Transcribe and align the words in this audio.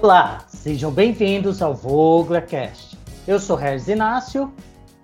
Olá, 0.00 0.44
sejam 0.46 0.92
bem-vindos 0.92 1.60
ao 1.60 1.74
VoglerCast. 1.74 2.96
Eu 3.26 3.40
sou 3.40 3.56
Regis 3.56 3.88
Inácio. 3.88 4.54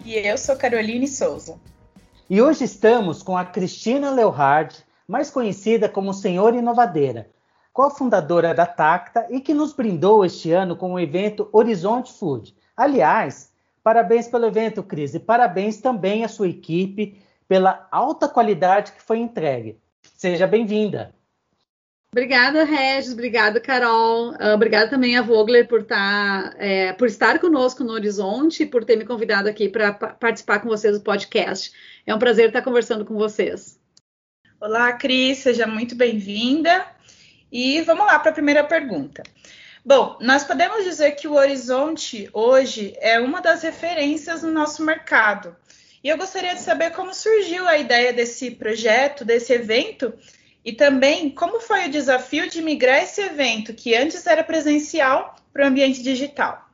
E 0.05 0.15
eu 0.15 0.39
sou 0.39 0.55
Caroline 0.55 1.09
Souza. 1.09 1.59
E 2.31 2.41
hoje 2.41 2.63
estamos 2.63 3.21
com 3.21 3.37
a 3.37 3.45
Cristina 3.45 4.13
Leohard, 4.13 4.73
mais 5.09 5.33
conhecida 5.33 5.89
como 5.89 6.15
Senhora 6.15 6.57
Inovadeira, 6.57 7.29
cofundadora 7.73 8.55
da 8.55 8.67
Tacta 8.67 9.27
e 9.31 9.41
que 9.41 9.53
nos 9.53 9.73
brindou 9.73 10.25
este 10.25 10.53
ano 10.53 10.77
com 10.77 10.93
o 10.93 11.01
evento 11.01 11.49
Horizonte 11.53 12.13
Food. 12.13 12.55
Aliás, 12.77 13.51
parabéns 13.83 14.29
pelo 14.29 14.47
evento, 14.47 14.81
Cris, 14.81 15.13
e 15.13 15.19
parabéns 15.19 15.79
também 15.79 16.25
à 16.25 16.29
sua 16.29 16.49
equipe 16.49 17.21
pela 17.49 17.89
alta 17.91 18.29
qualidade 18.29 18.93
que 18.93 19.03
foi 19.03 19.19
entregue. 19.19 19.77
Seja 20.17 20.47
bem-vinda. 20.47 21.13
Obrigada, 22.15 22.63
Regis. 22.63 23.13
Obrigada, 23.13 23.59
Carol. 23.59 24.35
Uh, 24.35 24.55
obrigada 24.55 24.89
também 24.89 25.17
a 25.17 25.21
Vogler 25.21 25.67
por, 25.67 25.83
tá, 25.83 26.55
é, 26.59 26.93
por 26.93 27.09
estar 27.09 27.41
conosco 27.41 27.83
no 27.83 27.93
Horizonte 27.93 28.63
e 28.63 28.67
por 28.67 28.85
ter 28.85 28.95
me 28.95 29.05
convidado 29.05 29.49
aqui 29.49 29.69
para 29.69 29.93
participar 29.93 30.61
com 30.61 30.69
vocês 30.69 30.97
do 30.97 31.03
podcast. 31.03 31.73
É 32.07 32.15
um 32.15 32.19
prazer 32.21 32.47
estar 32.47 32.63
conversando 32.63 33.05
com 33.05 33.17
vocês. 33.17 33.81
Olá, 34.61 34.93
Cris. 34.93 35.39
Seja 35.39 35.67
muito 35.67 35.97
bem-vinda. 35.97 36.87
E 37.51 37.83
vamos 37.83 38.07
lá 38.07 38.17
para 38.21 38.31
a 38.31 38.35
primeira 38.35 38.63
pergunta. 38.63 39.25
Bom, 39.85 40.17
nós 40.21 40.45
podemos 40.45 40.85
dizer 40.85 41.17
que 41.17 41.27
o 41.27 41.35
Horizonte 41.35 42.31
hoje 42.33 42.95
é 43.01 43.19
uma 43.19 43.41
das 43.41 43.65
referências 43.65 44.45
no 44.45 44.53
nosso 44.53 44.85
mercado. 44.85 45.57
E 46.05 46.11
eu 46.11 46.17
gostaria 46.17 46.55
de 46.55 46.61
saber 46.61 46.93
como 46.93 47.13
surgiu 47.13 47.67
a 47.67 47.77
ideia 47.77 48.13
desse 48.13 48.53
projeto, 48.53 49.25
desse 49.25 49.53
evento 49.53 50.15
e 50.65 50.73
também 50.73 51.31
como 51.31 51.61
foi 51.61 51.87
o 51.87 51.91
desafio 51.91 52.49
de 52.49 52.63
migrar 52.63 53.03
esse 53.03 53.21
evento, 53.21 53.75
que 53.75 53.95
antes 53.95 54.27
era 54.27 54.43
presencial, 54.43 55.37
para 55.53 55.65
o 55.65 55.69
ambiente 55.69 56.03
digital. 56.03 56.65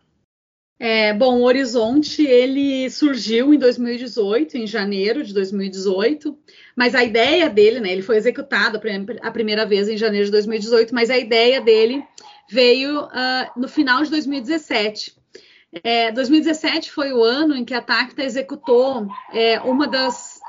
É, 0.83 1.13
bom, 1.13 1.41
o 1.41 1.43
Horizonte 1.43 2.27
ele 2.27 2.89
surgiu 2.89 3.53
em 3.53 3.59
2018, 3.59 4.57
em 4.57 4.67
janeiro 4.67 5.23
de 5.23 5.35
2018, 5.35 6.35
mas 6.75 6.95
a 6.95 7.05
ideia 7.05 7.51
dele, 7.51 7.81
né, 7.81 7.93
ele 7.93 8.01
foi 8.01 8.17
executado 8.17 8.81
a 9.21 9.31
primeira 9.31 9.67
vez 9.67 9.91
em 9.91 9.99
janeiro 9.99 10.25
de 10.25 10.33
2018, 10.33 10.95
mas 10.95 11.11
a 11.11 11.19
ideia 11.19 11.61
dele 11.61 12.03
veio 12.51 13.05
uh, 13.05 13.61
no 13.61 13.69
final 13.69 14.03
de 14.03 14.09
2017. 14.09 15.15
É, 15.85 16.11
2017 16.11 16.91
foi 16.91 17.13
o 17.13 17.23
ano 17.23 17.55
em 17.55 17.65
que 17.65 17.75
a 17.75 17.83
Tacta 17.83 18.25
executou 18.25 19.07
é, 19.35 19.61
uma 19.61 19.87
das 19.87 20.41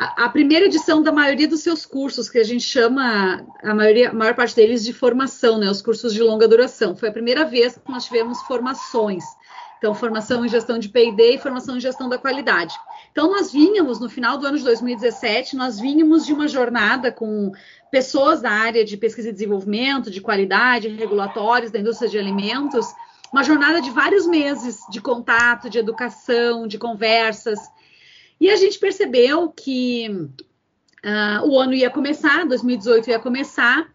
é, 0.00 0.24
a, 0.24 0.28
primeira 0.28 0.66
edição 0.66 1.02
da 1.02 1.12
maioria 1.12 1.46
dos 1.46 1.60
seus 1.60 1.84
cursos, 1.84 2.30
que 2.30 2.38
a 2.38 2.44
gente 2.44 2.64
chama, 2.64 3.44
a, 3.62 3.74
maioria, 3.74 4.10
a 4.10 4.14
maior 4.14 4.34
parte 4.34 4.56
deles, 4.56 4.82
de 4.82 4.92
formação, 4.92 5.58
né? 5.58 5.70
Os 5.70 5.82
cursos 5.82 6.14
de 6.14 6.22
longa 6.22 6.48
duração. 6.48 6.96
Foi 6.96 7.10
a 7.10 7.12
primeira 7.12 7.44
vez 7.44 7.76
que 7.76 7.92
nós 7.92 8.04
tivemos 8.06 8.40
formações. 8.42 9.24
Então, 9.76 9.94
formação 9.94 10.44
em 10.44 10.48
gestão 10.48 10.78
de 10.78 10.90
P&D 10.90 11.34
e 11.34 11.38
formação 11.38 11.76
em 11.76 11.80
gestão 11.80 12.08
da 12.08 12.18
qualidade. 12.18 12.74
Então, 13.12 13.30
nós 13.30 13.50
vínhamos, 13.50 13.98
no 13.98 14.10
final 14.10 14.36
do 14.36 14.46
ano 14.46 14.58
de 14.58 14.64
2017, 14.64 15.56
nós 15.56 15.80
vínhamos 15.80 16.26
de 16.26 16.32
uma 16.32 16.46
jornada 16.46 17.10
com 17.10 17.50
pessoas 17.90 18.42
da 18.42 18.50
área 18.50 18.84
de 18.84 18.96
pesquisa 18.96 19.30
e 19.30 19.32
desenvolvimento, 19.32 20.10
de 20.10 20.20
qualidade, 20.20 20.88
regulatórios 20.88 21.70
da 21.70 21.78
indústria 21.78 22.10
de 22.10 22.18
alimentos, 22.18 22.86
uma 23.32 23.42
jornada 23.42 23.80
de 23.80 23.90
vários 23.90 24.26
meses 24.26 24.80
de 24.90 25.00
contato, 25.00 25.70
de 25.70 25.78
educação, 25.78 26.66
de 26.66 26.76
conversas, 26.78 27.58
e 28.40 28.48
a 28.48 28.56
gente 28.56 28.78
percebeu 28.78 29.50
que 29.50 30.08
uh, 30.08 31.46
o 31.46 31.58
ano 31.58 31.74
ia 31.74 31.90
começar, 31.90 32.46
2018 32.46 33.10
ia 33.10 33.18
começar, 33.18 33.86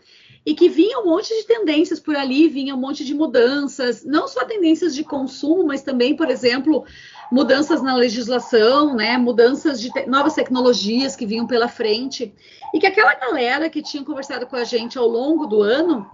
e 0.45 0.53
que 0.53 0.69
vinha 0.69 0.99
um 0.99 1.05
monte 1.05 1.35
de 1.35 1.43
tendências 1.47 1.99
por 1.99 2.15
ali, 2.15 2.47
vinha 2.47 2.75
um 2.75 2.79
monte 2.79 3.03
de 3.03 3.15
mudanças, 3.15 4.05
não 4.05 4.27
só 4.27 4.45
tendências 4.45 4.93
de 4.93 5.03
consumo, 5.03 5.65
mas 5.65 5.81
também, 5.81 6.15
por 6.15 6.29
exemplo, 6.29 6.85
mudanças 7.31 7.81
na 7.81 7.95
legislação, 7.95 8.95
né, 8.95 9.17
mudanças 9.17 9.81
de 9.81 9.91
te 9.91 10.05
novas 10.05 10.35
tecnologias 10.35 11.15
que 11.15 11.25
vinham 11.25 11.47
pela 11.47 11.67
frente, 11.67 12.31
e 12.71 12.79
que 12.79 12.85
aquela 12.85 13.15
galera 13.15 13.69
que 13.71 13.81
tinha 13.81 14.03
conversado 14.03 14.45
com 14.45 14.55
a 14.55 14.63
gente 14.63 14.99
ao 14.99 15.07
longo 15.07 15.47
do 15.47 15.63
ano 15.63 16.07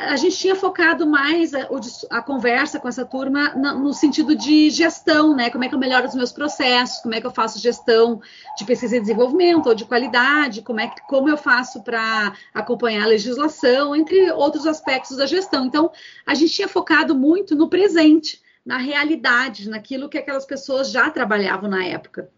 a 0.00 0.16
gente 0.16 0.36
tinha 0.38 0.56
focado 0.56 1.06
mais 1.06 1.52
a, 1.52 1.68
a 2.08 2.22
conversa 2.22 2.80
com 2.80 2.88
essa 2.88 3.04
turma 3.04 3.50
no, 3.50 3.78
no, 3.80 3.92
sentido 3.92 4.34
de 4.34 4.70
gestão, 4.70 5.36
né? 5.36 5.50
Como 5.50 5.62
é 5.62 5.68
que 5.68 5.74
eu 5.74 5.78
melhoro 5.78 6.08
os 6.08 6.14
meus 6.14 6.32
processos, 6.32 7.02
como 7.02 7.14
é 7.14 7.20
que 7.20 7.26
eu 7.26 7.30
faço 7.30 7.58
gestão 7.58 8.20
de 8.56 8.64
pesquisa 8.64 8.96
e 8.96 9.00
desenvolvimento 9.00 9.66
ou 9.66 9.74
de 9.74 9.84
qualidade, 9.84 10.62
como 10.62 10.80
é 10.80 10.88
que 10.88 11.02
como 11.06 11.28
eu 11.28 11.36
faço 11.36 11.82
para 11.82 12.32
acompanhar 12.54 13.04
a 13.04 13.08
legislação, 13.08 13.94
entre 13.94 14.32
outros 14.32 14.66
aspectos 14.66 15.18
da 15.18 15.26
gestão. 15.26 15.66
Então, 15.66 15.92
a 16.26 16.34
gente 16.34 16.54
tinha 16.54 16.68
focado 16.68 17.14
muito 17.14 17.54
no 17.54 17.68
presente, 17.68 18.40
na 18.64 18.78
realidade, 18.78 19.68
naquilo 19.68 20.08
que 20.08 20.16
aquelas 20.16 20.46
pessoas 20.46 20.90
já 20.90 21.10
trabalhavam 21.10 21.68
na 21.68 21.84
época. 21.84 22.30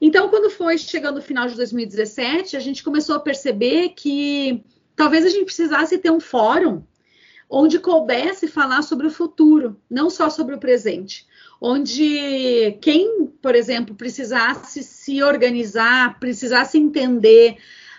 Então, 0.00 0.30
quando 0.30 0.48
foi 0.48 0.78
chegando 0.78 1.18
o 1.18 1.22
final 1.22 1.48
de 1.48 1.54
2017, 1.54 2.56
a 2.56 2.60
gente 2.60 2.82
começou 2.82 3.16
a 3.16 3.20
perceber 3.20 3.90
que 3.90 4.64
Talvez 4.98 5.24
a 5.24 5.28
gente 5.28 5.44
precisasse 5.44 5.96
ter 5.96 6.10
um 6.10 6.18
fórum 6.18 6.82
onde 7.48 7.78
coubesse 7.78 8.48
falar 8.48 8.82
sobre 8.82 9.06
o 9.06 9.10
futuro, 9.12 9.80
não 9.88 10.10
só 10.10 10.28
sobre 10.28 10.56
o 10.56 10.58
presente. 10.58 11.24
Onde 11.60 12.76
quem, 12.80 13.28
por 13.40 13.54
exemplo, 13.54 13.94
precisasse 13.94 14.82
se 14.82 15.22
organizar, 15.22 16.18
precisasse 16.18 16.78
entender, 16.78 17.58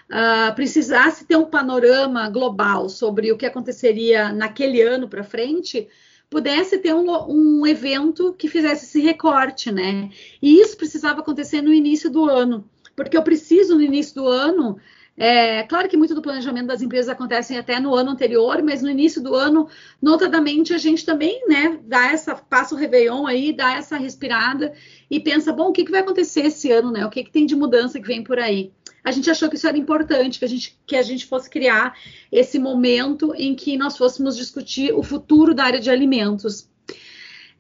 uh, 0.10 0.54
precisasse 0.56 1.24
ter 1.24 1.38
um 1.38 1.46
panorama 1.46 2.30
global 2.30 2.90
sobre 2.90 3.32
o 3.32 3.38
que 3.38 3.46
aconteceria 3.46 4.34
naquele 4.34 4.82
ano 4.82 5.08
para 5.08 5.24
frente, 5.24 5.88
pudesse 6.30 6.80
ter 6.80 6.94
um, 6.94 7.10
um, 7.30 7.66
evento 7.66 8.34
que 8.34 8.50
fizesse 8.50 8.84
esse 8.86 9.00
recorte, 9.00 9.72
né? 9.72 10.10
E 10.42 10.60
isso 10.60 10.76
precisava 10.76 11.22
acontecer 11.22 11.62
no 11.62 11.74
início 11.74 12.10
do 12.10 12.26
ano, 12.26 12.70
porque 12.94 13.16
eu 13.16 13.24
preciso, 13.24 13.76
no 13.76 13.82
início 13.82 14.16
do 14.16 14.28
ano, 14.28 14.78
é, 15.22 15.64
claro 15.64 15.90
que 15.90 15.98
muito 15.98 16.16
do 16.16 16.22
planejamento 16.22 16.68
das 16.68 16.82
empresas 16.82 17.10
acontece 17.10 17.54
até 17.58 17.78
no 17.78 17.94
ano 17.94 18.12
anterior, 18.12 18.64
mas 18.64 18.82
no 18.82 18.90
início 18.90 19.22
do 19.22 19.36
ano, 19.36 19.68
notadamente, 20.02 20.74
a 20.74 20.78
gente 20.78 21.06
também, 21.06 21.46
né, 21.46 21.78
dá 21.84 22.10
essa, 22.10 22.36
passa 22.36 22.74
o 22.74 22.78
Réveillon 22.78 23.28
aí, 23.28 23.52
dá 23.52 23.74
essa 23.74 23.98
respirada 23.98 24.72
e 25.12 25.20
pensa, 25.20 25.52
bom, 25.52 25.68
o 25.68 25.72
que, 25.74 25.84
que 25.84 25.92
vai 25.92 26.00
acontecer 26.00 26.46
esse 26.46 26.72
ano, 26.72 26.90
né? 26.90 27.06
O 27.06 27.10
que, 27.10 27.26
que 27.26 27.32
tem 27.32 27.46
de 27.46 27.54
mudança 27.54 28.00
que 28.00 28.08
vem 28.08 28.24
por 28.24 28.40
aí? 28.40 28.72
A 29.04 29.12
gente 29.12 29.30
achou 29.30 29.50
que 29.50 29.58
isso 29.58 29.68
era 29.68 29.78
importante, 29.78 30.40
que 30.40 30.46
a 30.46 30.48
gente, 30.48 30.80
que 30.88 30.96
a 30.96 31.02
gente 31.02 31.26
fosse 31.26 31.50
criar 31.50 31.98
esse 32.32 32.58
momento 32.58 33.34
em 33.36 33.54
que 33.56 33.78
nós 33.78 33.98
fôssemos 33.98 34.38
discutir 34.38 34.94
o 34.94 35.04
futuro 35.04 35.54
da 35.54 35.66
área 35.66 35.82
de 35.82 35.90
alimentos. 35.90 36.70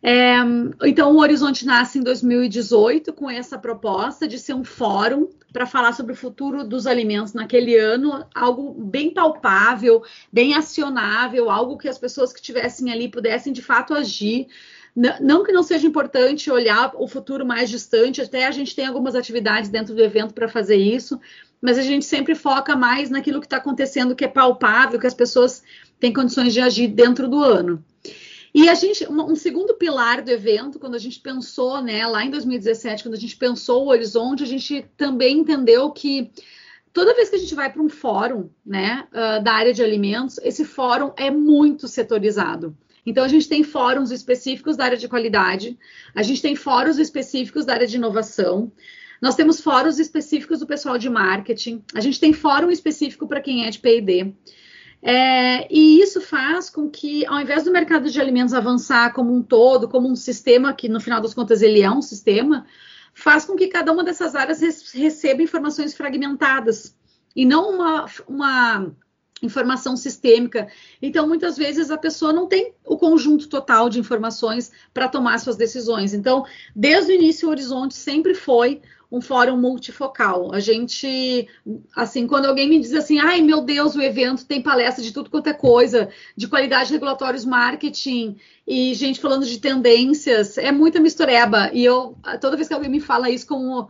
É, 0.01 0.37
então, 0.85 1.13
o 1.13 1.19
Horizonte 1.19 1.65
nasce 1.65 1.99
em 1.99 2.03
2018 2.03 3.11
com 3.11 3.29
essa 3.29 3.57
proposta 3.57 4.25
de 4.25 4.39
ser 4.39 4.53
um 4.53 4.63
fórum 4.63 5.27
para 5.51 5.65
falar 5.65 5.93
sobre 5.93 6.13
o 6.13 6.15
futuro 6.15 6.63
dos 6.63 6.85
alimentos 6.85 7.33
naquele 7.33 7.75
ano, 7.75 8.25
algo 8.33 8.73
bem 8.73 9.11
palpável, 9.11 10.03
bem 10.31 10.53
acionável, 10.53 11.49
algo 11.49 11.77
que 11.77 11.87
as 11.87 11.97
pessoas 11.97 12.31
que 12.31 12.39
estivessem 12.39 12.91
ali 12.91 13.09
pudessem 13.09 13.51
de 13.51 13.61
fato 13.61 13.93
agir. 13.93 14.47
Não 15.21 15.43
que 15.43 15.51
não 15.51 15.63
seja 15.63 15.87
importante 15.87 16.51
olhar 16.51 16.91
o 16.95 17.07
futuro 17.07 17.45
mais 17.45 17.69
distante, 17.69 18.21
até 18.21 18.45
a 18.45 18.51
gente 18.51 18.75
tem 18.75 18.85
algumas 18.85 19.15
atividades 19.15 19.69
dentro 19.69 19.95
do 19.95 20.03
evento 20.03 20.33
para 20.33 20.49
fazer 20.49 20.75
isso, 20.75 21.19
mas 21.61 21.77
a 21.77 21.81
gente 21.81 22.05
sempre 22.05 22.35
foca 22.35 22.75
mais 22.75 23.09
naquilo 23.09 23.39
que 23.39 23.45
está 23.45 23.57
acontecendo, 23.57 24.15
que 24.15 24.25
é 24.25 24.27
palpável, 24.27 24.99
que 24.99 25.07
as 25.07 25.13
pessoas 25.13 25.63
têm 25.99 26.11
condições 26.13 26.53
de 26.53 26.59
agir 26.59 26.87
dentro 26.87 27.27
do 27.27 27.41
ano. 27.41 27.83
E 28.53 28.67
a 28.67 28.73
gente, 28.73 29.05
um, 29.11 29.35
segundo 29.35 29.75
pilar 29.75 30.21
do 30.21 30.31
evento, 30.31 30.79
quando 30.79 30.95
a 30.95 30.99
gente 30.99 31.19
pensou, 31.19 31.81
né, 31.81 32.05
lá 32.07 32.25
em 32.25 32.31
2017, 32.31 33.03
quando 33.03 33.15
a 33.15 33.19
gente 33.19 33.37
pensou 33.37 33.85
o 33.85 33.89
horizonte, 33.89 34.43
a 34.43 34.47
gente 34.47 34.85
também 34.97 35.39
entendeu 35.39 35.91
que 35.91 36.31
toda 36.91 37.13
vez 37.13 37.29
que 37.29 37.35
a 37.35 37.39
gente 37.39 37.53
vai 37.53 37.71
para 37.71 37.81
um 37.81 37.89
fórum, 37.89 38.49
né, 38.65 39.07
uh, 39.11 39.43
da 39.43 39.53
área 39.53 39.73
de 39.73 39.83
alimentos, 39.83 40.39
esse 40.39 40.65
fórum 40.65 41.11
é 41.15 41.29
muito 41.29 41.87
setorizado. 41.87 42.75
Então, 43.05 43.23
a 43.23 43.27
gente 43.27 43.47
tem 43.47 43.63
fóruns 43.63 44.11
específicos 44.11 44.75
da 44.75 44.85
área 44.85 44.97
de 44.97 45.07
qualidade, 45.07 45.77
a 46.13 46.21
gente 46.21 46.41
tem 46.41 46.55
fóruns 46.55 46.97
específicos 46.97 47.65
da 47.65 47.73
área 47.73 47.87
de 47.87 47.97
inovação, 47.97 48.71
nós 49.21 49.35
temos 49.35 49.61
fóruns 49.61 49.99
específicos 49.99 50.59
do 50.59 50.67
pessoal 50.67 50.97
de 50.97 51.09
marketing, 51.09 51.83
a 51.93 52.01
gente 52.01 52.19
tem 52.19 52.33
fórum 52.33 52.71
específico 52.71 53.27
para 53.27 53.41
quem 53.41 53.65
é 53.65 53.69
de 53.69 53.79
PD. 53.79 54.33
É, 55.01 55.73
e 55.73 56.01
isso 56.01 56.19
faz 56.19 56.69
com 56.69 56.89
que, 56.89 57.25
ao 57.25 57.39
invés 57.39 57.63
do 57.63 57.71
mercado 57.71 58.09
de 58.09 58.19
alimentos 58.19 58.53
avançar 58.53 59.13
como 59.13 59.33
um 59.33 59.41
todo, 59.41 59.87
como 59.87 60.09
um 60.09 60.15
sistema, 60.15 60.73
que 60.73 60.89
no 60.89 60.99
final 60.99 61.21
das 61.21 61.33
contas 61.33 61.61
ele 61.61 61.81
é 61.81 61.89
um 61.89 62.01
sistema, 62.01 62.65
faz 63.13 63.45
com 63.45 63.55
que 63.55 63.67
cada 63.67 63.91
uma 63.91 64.03
dessas 64.03 64.35
áreas 64.35 64.61
receba 64.93 65.41
informações 65.41 65.93
fragmentadas 65.93 66.95
e 67.35 67.45
não 67.45 67.75
uma, 67.75 68.05
uma 68.27 68.91
informação 69.41 69.95
sistêmica. 69.95 70.67
Então, 71.01 71.27
muitas 71.27 71.57
vezes 71.57 71.91
a 71.91 71.97
pessoa 71.97 72.33
não 72.33 72.47
tem 72.47 72.73
o 72.85 72.97
conjunto 72.97 73.47
total 73.47 73.89
de 73.89 73.99
informações 73.99 74.71
para 74.93 75.07
tomar 75.07 75.39
suas 75.39 75.55
decisões. 75.55 76.13
Então, 76.13 76.45
desde 76.75 77.11
o 77.11 77.15
início, 77.15 77.47
o 77.47 77.51
Horizonte 77.51 77.95
sempre 77.95 78.33
foi 78.33 78.81
um 79.11 79.19
fórum 79.21 79.57
multifocal. 79.57 80.53
A 80.53 80.59
gente, 80.59 81.47
assim, 81.95 82.27
quando 82.27 82.45
alguém 82.45 82.69
me 82.69 82.79
diz 82.79 82.93
assim, 82.93 83.19
ai 83.19 83.41
meu 83.41 83.61
Deus, 83.61 83.95
o 83.95 84.01
evento 84.01 84.45
tem 84.45 84.61
palestra 84.61 85.03
de 85.03 85.11
tudo 85.11 85.29
quanto 85.29 85.47
é 85.47 85.53
coisa, 85.53 86.09
de 86.35 86.47
qualidade 86.47 86.91
regulatórios 86.91 87.43
marketing 87.43 88.37
e 88.67 88.93
gente 88.93 89.19
falando 89.19 89.45
de 89.45 89.59
tendências, 89.59 90.57
é 90.57 90.71
muita 90.71 90.99
mistureba. 90.99 91.71
E 91.73 91.83
eu, 91.83 92.15
toda 92.39 92.55
vez 92.55 92.67
que 92.67 92.73
alguém 92.73 92.89
me 92.89 92.99
fala 92.99 93.29
isso 93.29 93.47
como 93.47 93.89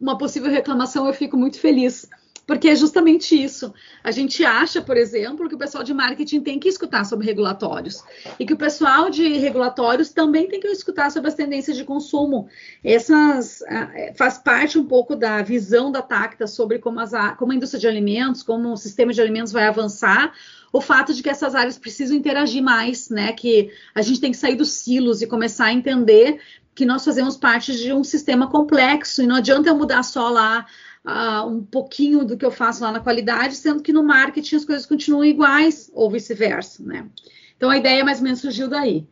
uma 0.00 0.18
possível 0.18 0.50
reclamação, 0.50 1.06
eu 1.06 1.14
fico 1.14 1.36
muito 1.36 1.60
feliz 1.60 2.08
porque 2.46 2.68
é 2.68 2.76
justamente 2.76 3.34
isso. 3.34 3.74
A 4.04 4.10
gente 4.12 4.44
acha, 4.44 4.80
por 4.80 4.96
exemplo, 4.96 5.48
que 5.48 5.54
o 5.56 5.58
pessoal 5.58 5.82
de 5.82 5.92
marketing 5.92 6.40
tem 6.40 6.60
que 6.60 6.68
escutar 6.68 7.04
sobre 7.04 7.26
regulatórios 7.26 8.04
e 8.38 8.46
que 8.46 8.52
o 8.52 8.56
pessoal 8.56 9.10
de 9.10 9.26
regulatórios 9.36 10.10
também 10.10 10.46
tem 10.48 10.60
que 10.60 10.68
escutar 10.68 11.10
sobre 11.10 11.28
as 11.28 11.34
tendências 11.34 11.76
de 11.76 11.84
consumo. 11.84 12.48
Essas 12.84 13.62
é, 13.62 14.14
faz 14.14 14.38
parte 14.38 14.78
um 14.78 14.84
pouco 14.84 15.16
da 15.16 15.42
visão 15.42 15.90
da 15.90 16.00
Tacta 16.00 16.46
sobre 16.46 16.78
como, 16.78 17.00
as, 17.00 17.10
como 17.36 17.50
a 17.50 17.54
indústria 17.54 17.80
de 17.80 17.88
alimentos, 17.88 18.44
como 18.44 18.72
o 18.72 18.76
sistema 18.76 19.12
de 19.12 19.20
alimentos 19.20 19.52
vai 19.52 19.66
avançar, 19.66 20.32
o 20.72 20.80
fato 20.80 21.12
de 21.12 21.22
que 21.22 21.30
essas 21.30 21.54
áreas 21.54 21.78
precisam 21.78 22.16
interagir 22.16 22.62
mais, 22.62 23.10
né? 23.10 23.32
Que 23.32 23.70
a 23.92 24.02
gente 24.02 24.20
tem 24.20 24.30
que 24.30 24.36
sair 24.36 24.54
dos 24.54 24.70
silos 24.70 25.20
e 25.20 25.26
começar 25.26 25.66
a 25.66 25.72
entender 25.72 26.38
que 26.76 26.84
nós 26.84 27.04
fazemos 27.04 27.36
parte 27.36 27.74
de 27.74 27.92
um 27.92 28.04
sistema 28.04 28.48
complexo 28.48 29.22
e 29.22 29.26
não 29.26 29.36
adianta 29.36 29.70
eu 29.70 29.74
mudar 29.74 30.02
só 30.02 30.28
lá 30.28 30.66
uh, 31.06 31.46
um 31.46 31.62
pouquinho 31.62 32.24
do 32.24 32.36
que 32.36 32.44
eu 32.44 32.50
faço 32.50 32.82
lá 32.82 32.90
na 32.90 33.00
qualidade, 33.00 33.54
sendo 33.54 33.82
que 33.82 33.92
no 33.92 34.02
marketing 34.02 34.56
as 34.56 34.64
coisas 34.64 34.86
continuam 34.86 35.24
iguais 35.24 35.90
ou 35.94 36.10
vice-versa, 36.10 36.82
né? 36.82 37.08
Então 37.56 37.70
a 37.70 37.78
ideia 37.78 38.04
mais 38.04 38.18
ou 38.18 38.24
menos 38.24 38.40
surgiu 38.40 38.68
daí. 38.68 39.06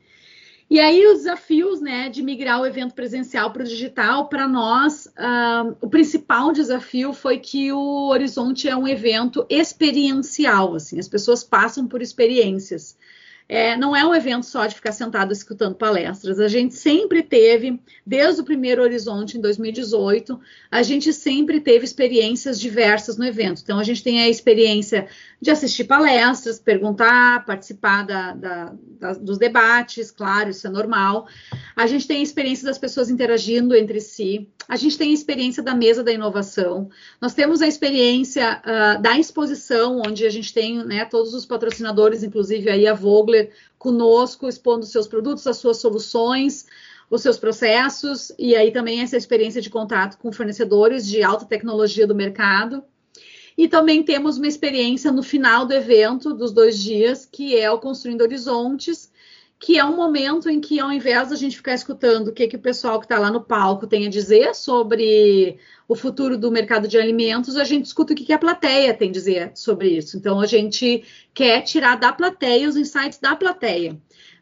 E 0.68 0.80
aí 0.80 1.06
os 1.06 1.18
desafios, 1.18 1.80
né, 1.80 2.08
de 2.08 2.22
migrar 2.22 2.60
o 2.60 2.66
evento 2.66 2.94
presencial 2.94 3.52
para 3.52 3.62
o 3.62 3.66
digital, 3.66 4.28
para 4.28 4.48
nós, 4.48 5.06
uh, 5.06 5.76
o 5.80 5.88
principal 5.88 6.52
desafio 6.52 7.12
foi 7.12 7.38
que 7.38 7.70
o 7.70 8.08
Horizonte 8.08 8.68
é 8.68 8.74
um 8.74 8.88
evento 8.88 9.46
experiencial, 9.48 10.74
assim, 10.74 10.98
as 10.98 11.06
pessoas 11.06 11.44
passam 11.44 11.86
por 11.86 12.00
experiências. 12.00 12.96
É, 13.46 13.76
não 13.76 13.94
é 13.94 14.04
um 14.06 14.14
evento 14.14 14.46
só 14.46 14.66
de 14.66 14.74
ficar 14.74 14.92
sentado 14.92 15.30
escutando 15.30 15.74
palestras. 15.74 16.40
A 16.40 16.48
gente 16.48 16.74
sempre 16.74 17.22
teve, 17.22 17.78
desde 18.04 18.40
o 18.40 18.44
primeiro 18.44 18.82
Horizonte 18.82 19.36
em 19.36 19.40
2018, 19.40 20.40
a 20.70 20.82
gente 20.82 21.12
sempre 21.12 21.60
teve 21.60 21.84
experiências 21.84 22.58
diversas 22.58 23.18
no 23.18 23.24
evento. 23.24 23.60
Então, 23.62 23.78
a 23.78 23.84
gente 23.84 24.02
tem 24.02 24.22
a 24.22 24.28
experiência 24.28 25.08
de 25.42 25.50
assistir 25.50 25.84
palestras, 25.84 26.58
perguntar, 26.58 27.44
participar 27.44 28.06
da, 28.06 28.32
da, 28.32 28.72
da, 28.98 29.12
dos 29.12 29.36
debates, 29.36 30.10
claro, 30.10 30.48
isso 30.48 30.66
é 30.66 30.70
normal. 30.70 31.28
A 31.76 31.86
gente 31.86 32.06
tem 32.06 32.20
a 32.20 32.22
experiência 32.22 32.64
das 32.64 32.78
pessoas 32.78 33.10
interagindo 33.10 33.76
entre 33.76 34.00
si. 34.00 34.48
A 34.66 34.76
gente 34.76 34.96
tem 34.96 35.10
a 35.10 35.14
experiência 35.14 35.62
da 35.62 35.74
mesa 35.74 36.02
da 36.02 36.10
inovação. 36.10 36.88
Nós 37.20 37.34
temos 37.34 37.60
a 37.60 37.66
experiência 37.66 38.62
uh, 38.64 39.02
da 39.02 39.18
exposição, 39.18 40.00
onde 40.06 40.24
a 40.24 40.30
gente 40.30 40.54
tem 40.54 40.82
né, 40.82 41.04
todos 41.04 41.34
os 41.34 41.44
patrocinadores, 41.44 42.22
inclusive 42.22 42.70
aí 42.70 42.86
a 42.86 42.94
Conosco, 43.78 44.48
expondo 44.48 44.86
seus 44.86 45.06
produtos, 45.06 45.46
as 45.46 45.56
suas 45.58 45.78
soluções 45.78 46.66
os 47.10 47.22
seus 47.22 47.38
processos 47.38 48.32
e 48.38 48.56
aí 48.56 48.70
também 48.70 49.00
essa 49.00 49.16
experiência 49.16 49.60
de 49.60 49.70
contato 49.70 50.18
com 50.18 50.32
fornecedores 50.32 51.06
de 51.06 51.22
alta 51.22 51.44
tecnologia 51.44 52.06
do 52.06 52.14
mercado. 52.14 52.82
E 53.56 53.68
também 53.68 54.02
temos 54.02 54.36
uma 54.36 54.48
experiência 54.48 55.12
no 55.12 55.22
final 55.22 55.64
do 55.64 55.72
evento, 55.72 56.34
dos 56.34 56.50
dois 56.50 56.76
dias, 56.76 57.24
que 57.24 57.56
é 57.56 57.70
o 57.70 57.78
Construindo 57.78 58.22
Horizontes, 58.22 59.12
que 59.64 59.78
é 59.78 59.84
um 59.84 59.96
momento 59.96 60.50
em 60.50 60.60
que, 60.60 60.78
ao 60.78 60.92
invés 60.92 61.30
da 61.30 61.36
gente 61.36 61.56
ficar 61.56 61.72
escutando 61.72 62.28
o 62.28 62.32
que, 62.32 62.46
que 62.46 62.56
o 62.56 62.60
pessoal 62.60 63.00
que 63.00 63.06
está 63.06 63.18
lá 63.18 63.30
no 63.30 63.40
palco 63.40 63.86
tem 63.86 64.06
a 64.06 64.10
dizer 64.10 64.54
sobre 64.54 65.56
o 65.88 65.96
futuro 65.96 66.36
do 66.36 66.50
mercado 66.50 66.86
de 66.86 66.98
alimentos, 66.98 67.56
a 67.56 67.64
gente 67.64 67.86
escuta 67.86 68.12
o 68.12 68.16
que, 68.16 68.26
que 68.26 68.32
a 68.34 68.38
plateia 68.38 68.92
tem 68.92 69.08
a 69.08 69.12
dizer 69.12 69.52
sobre 69.54 69.88
isso. 69.88 70.18
Então, 70.18 70.38
a 70.38 70.44
gente 70.44 71.02
quer 71.32 71.62
tirar 71.62 71.96
da 71.96 72.12
plateia 72.12 72.68
os 72.68 72.76
insights 72.76 73.18
da 73.18 73.34
plateia 73.34 73.98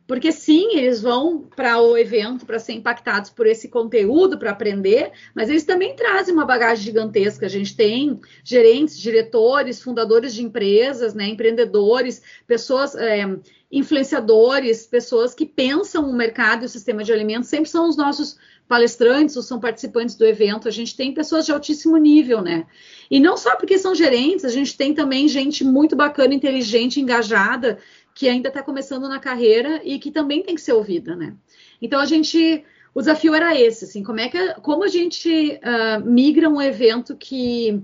porque 0.07 0.33
sim, 0.33 0.77
eles 0.77 1.01
vão 1.01 1.49
para 1.57 1.81
o 1.81 1.97
evento 1.97 2.45
para 2.45 2.59
ser 2.59 2.73
impactados 2.73 3.31
por 3.31 3.47
esse 3.47 3.69
conteúdo, 3.69 4.39
para 4.39 4.51
aprender, 4.51 5.13
mas 5.35 5.49
eles 5.49 5.65
também 5.65 5.95
trazem 5.95 6.35
uma 6.35 6.45
bagagem 6.45 6.85
gigantesca. 6.85 7.47
A 7.47 7.49
gente 7.49 7.77
tem 7.77 8.21
gerentes, 8.45 8.99
diretores, 8.99 9.81
fundadores 9.81 10.35
de 10.35 10.43
empresas, 10.43 11.15
né, 11.15 11.27
empreendedores, 11.29 12.23
pessoas, 12.47 12.95
é, 12.97 13.25
influenciadores, 13.71 14.87
pessoas 14.87 15.35
que 15.35 15.47
pensam 15.47 16.09
o 16.11 16.13
mercado 16.13 16.63
e 16.63 16.67
o 16.67 16.69
sistema 16.69 17.03
de 17.03 17.13
alimentos, 17.13 17.49
sempre 17.49 17.71
são 17.71 17.89
os 17.89 17.97
nossos 17.97 18.37
palestrantes 18.69 19.37
ou 19.37 19.43
são 19.43 19.61
participantes 19.61 20.15
do 20.15 20.25
evento. 20.25 20.69
A 20.69 20.71
gente 20.71 20.97
tem 20.97 21.13
pessoas 21.13 21.47
de 21.47 21.53
altíssimo 21.53 21.97
nível, 21.97 22.41
né? 22.41 22.67
E 23.11 23.21
não 23.21 23.37
só 23.37 23.57
porque 23.57 23.79
são 23.79 23.95
gerentes, 23.95 24.45
a 24.45 24.49
gente 24.49 24.77
tem 24.77 24.95
também 24.95 25.29
gente 25.29 25.65
muito 25.65 25.95
bacana, 25.95 26.35
inteligente, 26.35 27.01
engajada, 27.01 27.79
que 28.15 28.29
ainda 28.29 28.49
está 28.49 28.63
começando 28.63 29.09
na 29.09 29.19
carreira 29.19 29.81
e 29.85 29.99
que 29.99 30.11
também 30.11 30.43
tem 30.43 30.55
que 30.55 30.61
ser 30.61 30.73
ouvida, 30.73 31.17
né? 31.17 31.35
Então 31.81 32.01
a 32.01 32.07
gente, 32.07 32.65
o 32.95 33.01
desafio 33.01 33.35
era 33.35 33.59
esse, 33.59 33.85
assim, 33.85 34.03
como 34.03 34.21
é 34.21 34.29
que, 34.29 34.55
como 34.61 34.85
a 34.85 34.89
gente 34.89 35.59
uh, 35.63 36.05
migra 36.05 36.49
um 36.49 36.61
evento 36.61 37.17
que 37.17 37.83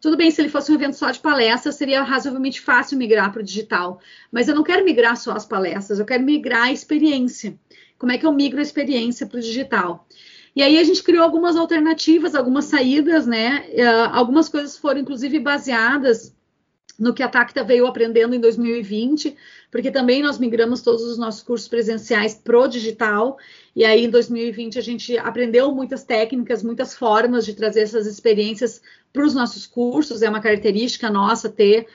tudo 0.00 0.18
bem, 0.18 0.30
se 0.30 0.42
ele 0.42 0.50
fosse 0.50 0.70
um 0.70 0.74
evento 0.74 0.96
só 0.96 1.10
de 1.10 1.18
palestras, 1.18 1.76
seria 1.76 2.02
razoavelmente 2.02 2.60
fácil 2.60 2.98
migrar 2.98 3.32
para 3.32 3.40
o 3.40 3.42
digital. 3.42 3.98
Mas 4.30 4.48
eu 4.48 4.54
não 4.54 4.62
quero 4.62 4.84
migrar 4.84 5.16
só 5.16 5.32
as 5.32 5.46
palestras, 5.46 5.98
eu 5.98 6.04
quero 6.04 6.22
migrar 6.22 6.64
a 6.64 6.72
experiência. 6.72 7.58
Como 7.96 8.12
é 8.12 8.18
que 8.18 8.26
eu 8.26 8.32
migro 8.32 8.58
a 8.58 8.62
experiência 8.62 9.26
para 9.26 9.38
o 9.38 9.40
digital? 9.40 10.06
E 10.54 10.62
aí 10.62 10.78
a 10.78 10.84
gente 10.84 11.02
criou 11.02 11.24
algumas 11.24 11.56
alternativas, 11.56 12.34
algumas 12.34 12.66
saídas, 12.66 13.26
né? 13.26 13.66
Uh, 13.70 14.10
algumas 14.12 14.46
coisas 14.46 14.76
foram, 14.76 15.00
inclusive, 15.00 15.40
baseadas 15.40 16.34
no 16.98 17.12
que 17.12 17.22
a 17.22 17.28
Tacta 17.28 17.64
veio 17.64 17.86
aprendendo 17.86 18.34
em 18.34 18.40
2020, 18.40 19.36
porque 19.70 19.90
também 19.90 20.22
nós 20.22 20.38
migramos 20.38 20.82
todos 20.82 21.02
os 21.02 21.18
nossos 21.18 21.42
cursos 21.42 21.68
presenciais 21.68 22.34
pro 22.34 22.68
digital, 22.68 23.36
e 23.74 23.84
aí 23.84 24.04
em 24.04 24.10
2020 24.10 24.78
a 24.78 24.82
gente 24.82 25.18
aprendeu 25.18 25.74
muitas 25.74 26.04
técnicas, 26.04 26.62
muitas 26.62 26.94
formas 26.94 27.44
de 27.44 27.54
trazer 27.54 27.80
essas 27.80 28.06
experiências 28.06 28.80
para 29.12 29.24
os 29.24 29.34
nossos 29.34 29.66
cursos, 29.66 30.22
é 30.22 30.28
uma 30.28 30.40
característica 30.40 31.10
nossa 31.10 31.48
ter 31.48 31.86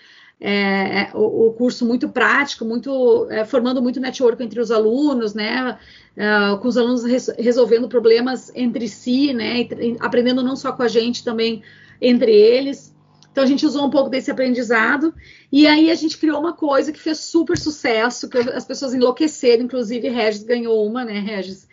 é, 0.41 1.01
é, 1.01 1.11
o, 1.13 1.47
o, 1.47 1.53
curso 1.53 1.85
muito 1.85 2.07
prático, 2.07 2.63
muito 2.63 3.27
é, 3.29 3.43
formando 3.43 3.81
muito 3.81 3.99
network 3.99 4.41
entre 4.41 4.61
os 4.61 4.71
alunos, 4.71 5.33
né, 5.33 5.77
é, 6.15 6.57
com 6.57 6.67
os 6.67 6.77
alunos 6.77 7.03
res, 7.03 7.29
resolvendo 7.37 7.89
problemas 7.89 8.49
entre 8.55 8.87
si, 8.87 9.33
né, 9.33 9.61
e, 9.61 9.97
aprendendo 9.99 10.41
não 10.41 10.55
só 10.55 10.71
com 10.71 10.81
a 10.81 10.87
gente, 10.87 11.25
também 11.25 11.61
entre 12.01 12.31
eles. 12.31 12.95
Então 13.39 13.45
a 13.45 13.51
gente 13.51 13.65
usou 13.65 13.85
um 13.85 13.89
pouco 13.89 14.09
desse 14.09 14.29
aprendizado 14.29 15.15
e 15.49 15.65
aí 15.65 15.89
a 15.89 15.95
gente 15.95 16.17
criou 16.17 16.41
uma 16.41 16.51
coisa 16.51 16.91
que 16.91 16.99
fez 16.99 17.19
super 17.19 17.57
sucesso, 17.57 18.27
que 18.29 18.37
as 18.37 18.65
pessoas 18.65 18.93
enlouqueceram, 18.93 19.63
inclusive 19.63 20.09
Regis 20.09 20.43
ganhou 20.43 20.85
uma, 20.85 21.05
né, 21.05 21.21
Regis, 21.21 21.65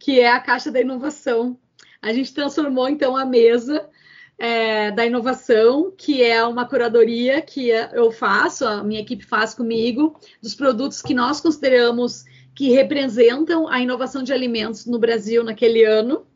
que 0.00 0.18
é 0.18 0.28
a 0.28 0.40
caixa 0.40 0.68
da 0.68 0.80
inovação. 0.80 1.56
A 2.02 2.12
gente 2.12 2.34
transformou 2.34 2.88
então 2.88 3.16
a 3.16 3.24
mesa 3.24 3.88
é, 4.36 4.90
da 4.90 5.06
inovação, 5.06 5.92
que 5.96 6.24
é 6.24 6.44
uma 6.44 6.66
curadoria 6.66 7.40
que 7.40 7.68
eu 7.68 8.10
faço, 8.10 8.66
a 8.66 8.82
minha 8.82 9.00
equipe 9.00 9.24
faz 9.24 9.54
comigo, 9.54 10.18
dos 10.42 10.56
produtos 10.56 11.00
que 11.00 11.14
nós 11.14 11.40
consideramos 11.40 12.24
que 12.52 12.70
representam 12.70 13.68
a 13.68 13.80
inovação 13.80 14.24
de 14.24 14.32
alimentos 14.32 14.86
no 14.86 14.98
Brasil 14.98 15.44
naquele 15.44 15.84
ano. 15.84 16.26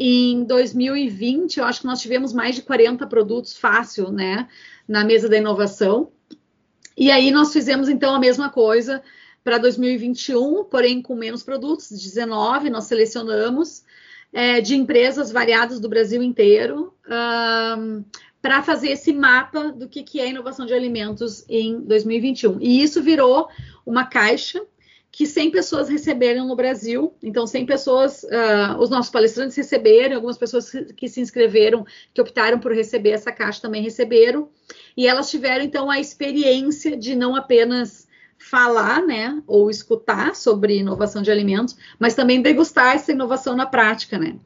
Em 0.00 0.44
2020, 0.44 1.56
eu 1.56 1.64
acho 1.64 1.80
que 1.80 1.86
nós 1.86 2.00
tivemos 2.00 2.32
mais 2.32 2.54
de 2.54 2.62
40 2.62 3.04
produtos 3.08 3.56
fácil, 3.56 4.12
né, 4.12 4.46
na 4.86 5.02
mesa 5.04 5.28
da 5.28 5.36
inovação. 5.36 6.12
E 6.96 7.10
aí 7.10 7.32
nós 7.32 7.52
fizemos 7.52 7.88
então 7.88 8.14
a 8.14 8.20
mesma 8.20 8.48
coisa 8.48 9.02
para 9.42 9.58
2021, 9.58 10.64
porém 10.64 11.02
com 11.02 11.16
menos 11.16 11.42
produtos, 11.42 11.90
19 11.90 12.70
nós 12.70 12.84
selecionamos 12.84 13.82
é, 14.32 14.60
de 14.60 14.76
empresas 14.76 15.32
variadas 15.32 15.80
do 15.80 15.88
Brasil 15.88 16.22
inteiro 16.22 16.94
um, 17.08 18.04
para 18.40 18.62
fazer 18.62 18.90
esse 18.90 19.12
mapa 19.12 19.72
do 19.72 19.88
que, 19.88 20.04
que 20.04 20.20
é 20.20 20.28
inovação 20.28 20.64
de 20.64 20.74
alimentos 20.74 21.44
em 21.48 21.80
2021. 21.80 22.60
E 22.60 22.82
isso 22.82 23.02
virou 23.02 23.48
uma 23.84 24.04
caixa 24.04 24.62
que 25.10 25.26
100 25.26 25.50
pessoas 25.50 25.88
receberam 25.88 26.46
no 26.46 26.54
Brasil. 26.54 27.14
Então, 27.22 27.46
100 27.46 27.66
pessoas, 27.66 28.22
uh, 28.24 28.78
os 28.78 28.90
nossos 28.90 29.10
palestrantes 29.10 29.56
receberam, 29.56 30.16
algumas 30.16 30.38
pessoas 30.38 30.70
que 30.96 31.08
se 31.08 31.20
inscreveram, 31.20 31.84
que 32.12 32.20
optaram 32.20 32.58
por 32.58 32.72
receber 32.72 33.10
essa 33.10 33.32
caixa 33.32 33.62
também 33.62 33.82
receberam. 33.82 34.48
E 34.96 35.06
elas 35.06 35.30
tiveram, 35.30 35.64
então, 35.64 35.90
a 35.90 35.98
experiência 35.98 36.96
de 36.96 37.16
não 37.16 37.34
apenas 37.34 38.06
falar, 38.38 39.02
né, 39.04 39.42
ou 39.46 39.68
escutar 39.68 40.36
sobre 40.36 40.78
inovação 40.78 41.22
de 41.22 41.30
alimentos, 41.30 41.76
mas 41.98 42.14
também 42.14 42.40
degustar 42.40 42.94
essa 42.94 43.10
inovação 43.10 43.56
na 43.56 43.66
prática, 43.66 44.16
né. 44.16 44.36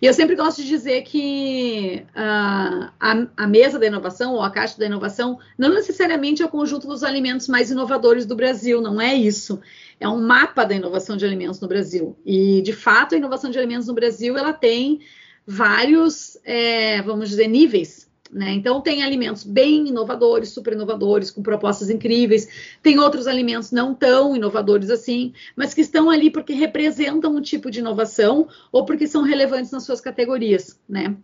E 0.00 0.06
eu 0.06 0.12
sempre 0.12 0.36
gosto 0.36 0.62
de 0.62 0.68
dizer 0.68 1.02
que 1.02 2.04
uh, 2.10 2.90
a, 3.00 3.26
a, 3.36 3.46
mesa 3.46 3.78
da 3.78 3.86
inovação 3.86 4.34
ou 4.34 4.42
a 4.42 4.50
caixa 4.50 4.78
da 4.78 4.86
inovação 4.86 5.38
não 5.56 5.70
necessariamente 5.70 6.42
é 6.42 6.46
o 6.46 6.50
conjunto 6.50 6.86
dos 6.86 7.02
alimentos 7.02 7.48
mais 7.48 7.70
inovadores 7.70 8.26
do 8.26 8.36
Brasil, 8.36 8.80
não 8.80 9.00
é 9.00 9.14
isso 9.14 9.60
é 9.98 10.08
um 10.08 10.20
mapa 10.20 10.64
da 10.64 10.74
inovação 10.74 11.16
de 11.16 11.24
alimentos 11.24 11.60
no 11.60 11.68
Brasil. 11.68 12.16
E, 12.24 12.60
de 12.62 12.72
fato, 12.72 13.14
a 13.14 13.18
inovação 13.18 13.50
de 13.50 13.58
alimentos 13.58 13.86
no 13.86 13.94
Brasil 13.94 14.36
ela 14.36 14.52
tem 14.52 15.00
vários, 15.46 16.36
é, 16.44 17.00
vamos 17.02 17.28
dizer, 17.28 17.46
níveis. 17.48 18.05
Né? 18.30 18.52
Então, 18.52 18.80
tem 18.80 19.02
alimentos 19.02 19.44
bem 19.44 19.88
inovadores, 19.88 20.48
super 20.48 20.72
inovadores, 20.72 21.30
com 21.30 21.42
propostas 21.42 21.90
incríveis. 21.90 22.48
Tem 22.82 22.98
outros 22.98 23.26
alimentos 23.26 23.70
não 23.70 23.94
tão 23.94 24.34
inovadores 24.34 24.90
assim, 24.90 25.32
mas 25.54 25.72
que 25.72 25.80
estão 25.80 26.10
ali 26.10 26.30
porque 26.30 26.52
representam 26.52 27.34
um 27.34 27.40
tipo 27.40 27.70
de 27.70 27.78
inovação 27.78 28.48
ou 28.72 28.84
porque 28.84 29.06
são 29.06 29.22
relevantes 29.22 29.70
nas 29.70 29.84
suas 29.84 30.00
categorias. 30.00 30.78
Né? 30.88 31.16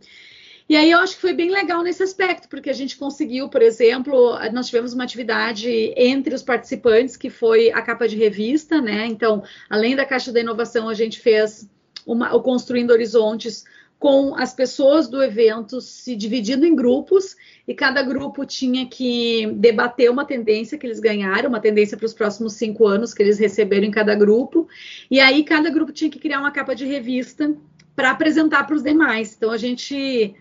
E 0.68 0.76
aí 0.76 0.90
eu 0.90 1.00
acho 1.00 1.16
que 1.16 1.20
foi 1.20 1.32
bem 1.32 1.50
legal 1.50 1.82
nesse 1.82 2.02
aspecto, 2.02 2.48
porque 2.48 2.70
a 2.70 2.72
gente 2.72 2.96
conseguiu, 2.96 3.48
por 3.48 3.60
exemplo, 3.60 4.38
nós 4.52 4.66
tivemos 4.66 4.92
uma 4.92 5.04
atividade 5.04 5.68
entre 5.96 6.34
os 6.34 6.42
participantes 6.42 7.16
que 7.16 7.28
foi 7.28 7.70
a 7.72 7.82
capa 7.82 8.06
de 8.06 8.16
revista, 8.16 8.80
né? 8.80 9.06
Então, 9.06 9.42
além 9.68 9.96
da 9.96 10.06
Caixa 10.06 10.32
da 10.32 10.40
Inovação, 10.40 10.88
a 10.88 10.94
gente 10.94 11.20
fez 11.20 11.68
uma, 12.06 12.34
o 12.34 12.40
Construindo 12.40 12.90
Horizontes 12.90 13.64
com 14.02 14.34
as 14.34 14.52
pessoas 14.52 15.06
do 15.06 15.22
evento 15.22 15.80
se 15.80 16.16
dividindo 16.16 16.66
em 16.66 16.74
grupos 16.74 17.36
e 17.68 17.72
cada 17.72 18.02
grupo 18.02 18.44
tinha 18.44 18.84
que 18.84 19.46
debater 19.54 20.10
uma 20.10 20.24
tendência 20.24 20.76
que 20.76 20.84
eles 20.84 20.98
ganharam, 20.98 21.48
uma 21.48 21.60
tendência 21.60 21.96
para 21.96 22.06
os 22.06 22.12
próximos 22.12 22.54
cinco 22.54 22.84
anos 22.84 23.14
que 23.14 23.22
eles 23.22 23.38
receberam 23.38 23.86
em 23.86 23.92
cada 23.92 24.12
grupo. 24.16 24.66
E 25.08 25.20
aí 25.20 25.44
cada 25.44 25.70
grupo 25.70 25.92
tinha 25.92 26.10
que 26.10 26.18
criar 26.18 26.40
uma 26.40 26.50
capa 26.50 26.74
de 26.74 26.84
revista 26.84 27.54
para 27.94 28.10
apresentar 28.10 28.64
para 28.66 28.74
os 28.74 28.82
demais. 28.82 29.36
Então 29.36 29.52
a 29.52 29.56
gente 29.56 30.34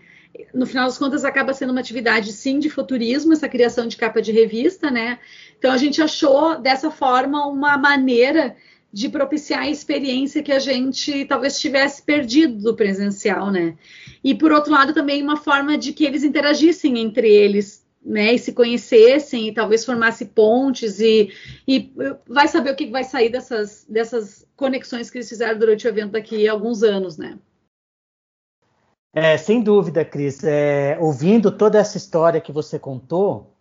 no 0.52 0.66
final 0.66 0.86
das 0.86 0.98
contas, 0.98 1.24
acaba 1.24 1.52
sendo 1.52 1.70
uma 1.70 1.80
atividade, 1.80 2.32
sim, 2.32 2.58
de 2.58 2.70
futurismo, 2.70 3.34
essa 3.34 3.50
criação 3.50 3.86
de 3.86 3.98
capa 3.98 4.22
de 4.22 4.32
revista, 4.32 4.90
né? 4.90 5.18
Então, 5.58 5.70
a 5.70 5.76
gente 5.76 6.00
achou 6.00 6.58
dessa 6.58 6.90
forma 6.90 7.46
uma 7.46 7.76
maneira 7.76 8.56
de 8.92 9.08
propiciar 9.08 9.62
a 9.62 9.70
experiência 9.70 10.42
que 10.42 10.52
a 10.52 10.58
gente 10.58 11.24
talvez 11.24 11.58
tivesse 11.58 12.02
perdido 12.02 12.58
do 12.62 12.76
presencial, 12.76 13.50
né? 13.50 13.76
E, 14.22 14.34
por 14.34 14.52
outro 14.52 14.70
lado, 14.70 14.92
também 14.92 15.22
uma 15.22 15.36
forma 15.36 15.78
de 15.78 15.92
que 15.92 16.04
eles 16.04 16.22
interagissem 16.22 16.98
entre 16.98 17.28
eles, 17.32 17.86
né? 18.04 18.34
E 18.34 18.38
se 18.38 18.52
conhecessem 18.52 19.48
e 19.48 19.54
talvez 19.54 19.84
formasse 19.84 20.26
pontes 20.26 21.00
e, 21.00 21.32
e 21.66 21.90
vai 22.28 22.46
saber 22.48 22.72
o 22.72 22.76
que 22.76 22.90
vai 22.90 23.04
sair 23.04 23.30
dessas, 23.30 23.86
dessas 23.88 24.46
conexões 24.54 25.10
que 25.10 25.18
eles 25.18 25.28
fizeram 25.28 25.58
durante 25.58 25.86
o 25.86 25.88
evento 25.88 26.12
daqui 26.12 26.46
a 26.46 26.52
alguns 26.52 26.82
anos, 26.82 27.16
né? 27.16 27.38
É, 29.14 29.36
sem 29.36 29.62
dúvida, 29.62 30.04
Cris. 30.04 30.44
É, 30.44 30.98
ouvindo 31.00 31.50
toda 31.50 31.78
essa 31.78 31.96
história 31.96 32.40
que 32.40 32.52
você 32.52 32.78
contou, 32.78 33.51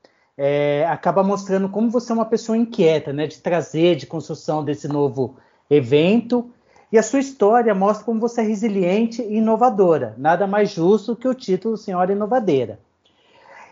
é, 0.43 0.87
acaba 0.89 1.21
mostrando 1.21 1.69
como 1.69 1.91
você 1.91 2.11
é 2.11 2.15
uma 2.15 2.25
pessoa 2.25 2.57
inquieta, 2.57 3.13
né? 3.13 3.27
De 3.27 3.37
trazer, 3.37 3.95
de 3.95 4.07
construção 4.07 4.65
desse 4.65 4.87
novo 4.87 5.35
evento. 5.69 6.49
E 6.91 6.97
a 6.97 7.03
sua 7.03 7.19
história 7.19 7.75
mostra 7.75 8.05
como 8.05 8.19
você 8.19 8.41
é 8.41 8.43
resiliente 8.43 9.21
e 9.21 9.37
inovadora. 9.37 10.15
Nada 10.17 10.47
mais 10.47 10.71
justo 10.71 11.15
que 11.15 11.27
o 11.27 11.35
título 11.35 11.77
Senhora 11.77 12.11
Inovadeira. 12.11 12.79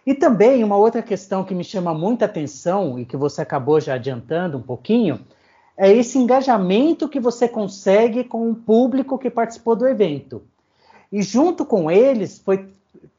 E 0.05 0.13
também 0.13 0.63
uma 0.63 0.77
outra 0.77 1.01
questão 1.01 1.43
que 1.43 1.55
me 1.55 1.63
chama 1.63 1.91
muita 1.91 2.25
atenção 2.25 2.99
e 2.99 3.05
que 3.05 3.17
você 3.17 3.41
acabou 3.41 3.81
já 3.81 3.95
adiantando 3.95 4.59
um 4.59 4.61
pouquinho 4.61 5.21
é 5.75 5.91
esse 5.91 6.19
engajamento 6.19 7.09
que 7.09 7.19
você 7.19 7.47
consegue 7.47 8.23
com 8.23 8.47
o 8.47 8.53
público 8.53 9.17
que 9.17 9.31
participou 9.31 9.75
do 9.75 9.87
evento. 9.87 10.43
E 11.11 11.23
junto 11.23 11.65
com 11.65 11.89
eles 11.89 12.43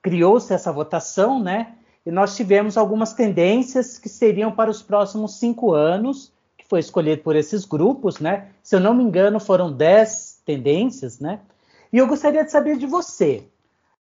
criou-se 0.01 0.55
essa 0.55 0.71
votação, 0.71 1.43
né? 1.43 1.75
E 2.05 2.11
nós 2.11 2.37
tivemos 2.37 2.77
algumas 2.77 3.13
tendências 3.13 3.99
que 3.99 4.09
seriam 4.09 4.51
para 4.51 4.71
os 4.71 4.83
próximos 4.83 5.39
cinco 5.39 5.73
anos, 5.73 6.33
que 6.57 6.67
foi 6.67 6.81
escolhido 6.81 7.23
por 7.23 7.37
esses 7.37 7.65
grupos, 7.65 8.19
né? 8.19 8.49
Se 8.63 8.75
eu 8.75 8.81
não 8.81 8.95
me 8.95 9.05
engano, 9.05 9.39
foram 9.39 9.71
dez 9.71 10.41
tendências, 10.45 11.21
né? 11.21 11.41
E 11.93 11.99
eu 11.99 12.07
gostaria 12.07 12.45
de 12.45 12.51
saber 12.51 12.79
de 12.79 12.87
você, 12.87 13.45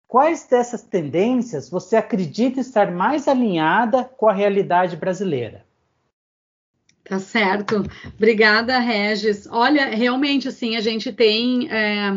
quais 0.07 0.47
dessas 0.47 0.83
tendências 0.83 1.71
você 1.71 1.97
acredita 1.97 2.61
estar 2.61 2.90
mais 2.90 3.26
alinhada 3.26 4.04
com 4.04 4.28
a 4.28 4.33
realidade 4.33 4.97
brasileira? 4.97 5.64
Tá 7.04 7.18
certo. 7.18 7.85
Obrigada, 8.16 8.78
Regis. 8.78 9.49
Olha, 9.50 9.87
realmente, 9.87 10.49
assim, 10.49 10.76
a 10.76 10.80
gente 10.83 11.11
tem. 11.11 11.71
É 11.71 12.12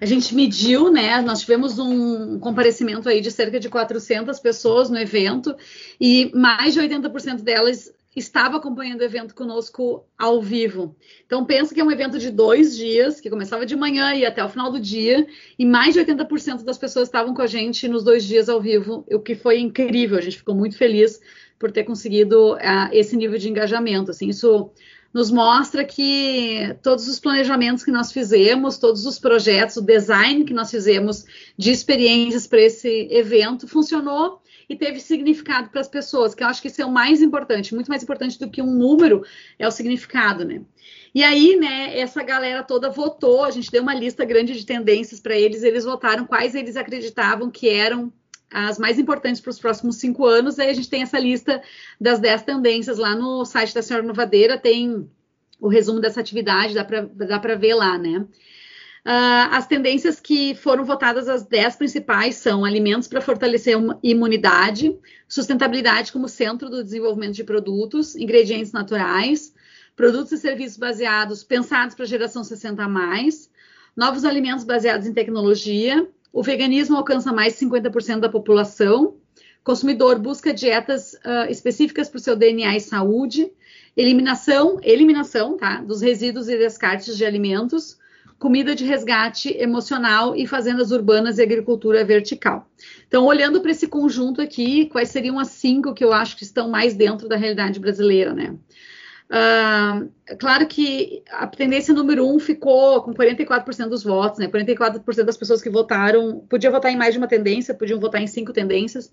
a 0.00 0.06
gente 0.06 0.34
mediu, 0.34 0.90
né? 0.90 1.20
Nós 1.20 1.40
tivemos 1.40 1.78
um 1.78 2.38
comparecimento 2.38 3.08
aí 3.08 3.20
de 3.20 3.30
cerca 3.30 3.60
de 3.60 3.68
400 3.68 4.40
pessoas 4.40 4.88
no 4.88 4.98
evento 4.98 5.54
e 6.00 6.30
mais 6.34 6.74
de 6.74 6.80
80% 6.80 7.42
delas 7.42 7.92
estava 8.16 8.56
acompanhando 8.56 9.02
o 9.02 9.04
evento 9.04 9.34
conosco 9.34 10.04
ao 10.18 10.42
vivo. 10.42 10.96
Então, 11.24 11.44
pensa 11.44 11.72
que 11.72 11.80
é 11.80 11.84
um 11.84 11.92
evento 11.92 12.18
de 12.18 12.30
dois 12.30 12.76
dias, 12.76 13.20
que 13.20 13.30
começava 13.30 13.64
de 13.64 13.76
manhã 13.76 14.14
e 14.14 14.26
até 14.26 14.44
o 14.44 14.48
final 14.48 14.70
do 14.70 14.80
dia, 14.80 15.26
e 15.58 15.64
mais 15.64 15.94
de 15.94 16.00
80% 16.00 16.64
das 16.64 16.76
pessoas 16.76 17.06
estavam 17.06 17.32
com 17.32 17.42
a 17.42 17.46
gente 17.46 17.86
nos 17.86 18.02
dois 18.02 18.24
dias 18.24 18.48
ao 18.48 18.60
vivo, 18.60 19.04
o 19.12 19.20
que 19.20 19.36
foi 19.36 19.60
incrível. 19.60 20.18
A 20.18 20.20
gente 20.20 20.38
ficou 20.38 20.54
muito 20.54 20.76
feliz 20.76 21.20
por 21.56 21.70
ter 21.70 21.84
conseguido 21.84 22.54
uh, 22.54 22.88
esse 22.90 23.16
nível 23.16 23.38
de 23.38 23.48
engajamento. 23.48 24.10
Assim, 24.10 24.28
isso 24.28 24.72
nos 25.12 25.30
mostra 25.30 25.84
que 25.84 26.76
todos 26.82 27.08
os 27.08 27.18
planejamentos 27.18 27.84
que 27.84 27.90
nós 27.90 28.12
fizemos, 28.12 28.78
todos 28.78 29.04
os 29.06 29.18
projetos, 29.18 29.76
o 29.76 29.82
design 29.82 30.44
que 30.44 30.54
nós 30.54 30.70
fizemos 30.70 31.24
de 31.56 31.70
experiências 31.70 32.46
para 32.46 32.60
esse 32.60 33.08
evento 33.10 33.66
funcionou 33.66 34.40
e 34.68 34.76
teve 34.76 35.00
significado 35.00 35.68
para 35.68 35.80
as 35.80 35.88
pessoas, 35.88 36.32
que 36.32 36.44
eu 36.44 36.46
acho 36.46 36.62
que 36.62 36.68
isso 36.68 36.80
é 36.80 36.86
o 36.86 36.92
mais 36.92 37.20
importante, 37.20 37.74
muito 37.74 37.88
mais 37.88 38.04
importante 38.04 38.38
do 38.38 38.48
que 38.48 38.62
um 38.62 38.72
número 38.72 39.24
é 39.58 39.66
o 39.66 39.70
significado, 39.72 40.44
né? 40.44 40.62
E 41.12 41.24
aí, 41.24 41.56
né, 41.56 41.98
essa 41.98 42.22
galera 42.22 42.62
toda 42.62 42.88
votou, 42.88 43.42
a 43.42 43.50
gente 43.50 43.68
deu 43.68 43.82
uma 43.82 43.94
lista 43.94 44.24
grande 44.24 44.56
de 44.56 44.64
tendências 44.64 45.18
para 45.18 45.36
eles, 45.36 45.64
eles 45.64 45.84
votaram 45.84 46.24
quais 46.24 46.54
eles 46.54 46.76
acreditavam 46.76 47.50
que 47.50 47.68
eram 47.68 48.12
as 48.52 48.78
mais 48.78 48.98
importantes 48.98 49.40
para 49.40 49.50
os 49.50 49.58
próximos 49.58 49.96
cinco 49.96 50.26
anos. 50.26 50.58
Aí 50.58 50.68
a 50.68 50.74
gente 50.74 50.90
tem 50.90 51.02
essa 51.02 51.18
lista 51.18 51.62
das 52.00 52.18
dez 52.18 52.42
tendências 52.42 52.98
lá 52.98 53.14
no 53.14 53.44
site 53.44 53.74
da 53.74 53.82
Senhora 53.82 54.06
Novadeira, 54.06 54.58
tem 54.58 55.08
o 55.60 55.68
resumo 55.68 56.00
dessa 56.00 56.20
atividade, 56.20 56.74
dá 56.74 57.38
para 57.38 57.54
ver 57.54 57.74
lá, 57.74 57.98
né? 57.98 58.26
Uh, 59.00 59.48
as 59.50 59.66
tendências 59.66 60.20
que 60.20 60.54
foram 60.54 60.84
votadas, 60.84 61.26
as 61.26 61.46
dez 61.46 61.74
principais, 61.74 62.36
são 62.36 62.64
alimentos 62.66 63.08
para 63.08 63.20
fortalecer 63.22 63.76
a 63.76 63.98
imunidade, 64.02 64.94
sustentabilidade 65.26 66.12
como 66.12 66.28
centro 66.28 66.68
do 66.68 66.84
desenvolvimento 66.84 67.34
de 67.34 67.44
produtos, 67.44 68.14
ingredientes 68.14 68.72
naturais, 68.72 69.54
produtos 69.96 70.32
e 70.32 70.38
serviços 70.38 70.76
baseados, 70.76 71.42
pensados 71.42 71.94
para 71.94 72.04
a 72.04 72.08
geração 72.08 72.44
60 72.44 72.82
a 72.82 72.88
mais, 72.88 73.50
novos 73.96 74.24
alimentos 74.24 74.64
baseados 74.64 75.06
em 75.06 75.14
tecnologia, 75.14 76.06
o 76.32 76.42
veganismo 76.42 76.96
alcança 76.96 77.32
mais 77.32 77.58
de 77.58 77.66
50% 77.66 78.20
da 78.20 78.28
população. 78.28 79.16
Consumidor 79.64 80.18
busca 80.18 80.54
dietas 80.54 81.14
uh, 81.14 81.50
específicas 81.50 82.08
para 82.08 82.18
o 82.18 82.20
seu 82.20 82.36
DNA 82.36 82.76
e 82.76 82.80
saúde. 82.80 83.52
Eliminação, 83.96 84.78
eliminação, 84.82 85.56
tá? 85.56 85.80
Dos 85.82 86.00
resíduos 86.00 86.48
e 86.48 86.56
descartes 86.56 87.16
de 87.16 87.24
alimentos. 87.24 87.98
Comida 88.38 88.74
de 88.74 88.84
resgate 88.84 89.54
emocional 89.58 90.34
e 90.34 90.46
fazendas 90.46 90.92
urbanas 90.92 91.36
e 91.36 91.42
agricultura 91.42 92.02
vertical. 92.04 92.66
Então, 93.06 93.26
olhando 93.26 93.60
para 93.60 93.70
esse 93.70 93.86
conjunto 93.86 94.40
aqui, 94.40 94.86
quais 94.86 95.10
seriam 95.10 95.38
as 95.38 95.48
cinco 95.48 95.92
que 95.92 96.02
eu 96.02 96.10
acho 96.10 96.36
que 96.36 96.44
estão 96.44 96.70
mais 96.70 96.94
dentro 96.94 97.28
da 97.28 97.36
realidade 97.36 97.78
brasileira, 97.78 98.32
né? 98.32 98.56
Uh, 99.30 100.10
claro 100.40 100.66
que 100.66 101.22
a 101.30 101.46
tendência 101.46 101.94
número 101.94 102.26
um 102.26 102.40
ficou 102.40 103.00
com 103.00 103.14
44% 103.14 103.88
dos 103.88 104.02
votos, 104.02 104.40
né? 104.40 104.48
44% 104.48 105.22
das 105.22 105.36
pessoas 105.36 105.62
que 105.62 105.70
votaram 105.70 106.40
podiam 106.48 106.72
votar 106.72 106.90
em 106.90 106.96
mais 106.96 107.12
de 107.14 107.18
uma 107.18 107.28
tendência, 107.28 107.72
podiam 107.72 108.00
votar 108.00 108.20
em 108.20 108.26
cinco 108.26 108.52
tendências. 108.52 109.12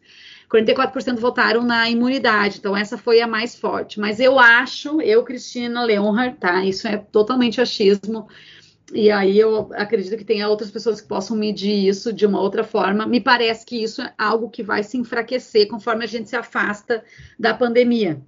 44% 0.51 1.19
votaram 1.19 1.62
na 1.62 1.88
imunidade, 1.88 2.57
então 2.57 2.75
essa 2.75 2.97
foi 2.97 3.21
a 3.21 3.27
mais 3.27 3.55
forte. 3.55 4.00
Mas 4.00 4.19
eu 4.19 4.39
acho, 4.39 5.00
eu, 5.01 5.24
Cristina 5.24 5.83
Leonhardt, 5.83 6.39
tá? 6.39 6.65
Isso 6.65 6.88
é 6.88 6.97
totalmente 6.97 7.62
achismo. 7.62 8.27
E 8.93 9.12
aí 9.12 9.38
eu 9.38 9.69
acredito 9.74 10.17
que 10.17 10.24
tenha 10.24 10.47
outras 10.47 10.71
pessoas 10.71 11.00
que 11.00 11.07
possam 11.07 11.38
medir 11.38 11.88
isso 11.88 12.12
de 12.12 12.25
uma 12.25 12.41
outra 12.41 12.63
forma. 12.63 13.05
Me 13.05 13.21
parece 13.21 13.65
que 13.65 13.83
isso 13.83 14.01
é 14.01 14.12
algo 14.17 14.50
que 14.50 14.63
vai 14.63 14.81
se 14.81 14.97
enfraquecer 14.97 15.67
conforme 15.67 16.05
a 16.05 16.07
gente 16.07 16.29
se 16.29 16.36
afasta 16.36 17.03
da 17.38 17.53
pandemia. 17.53 18.19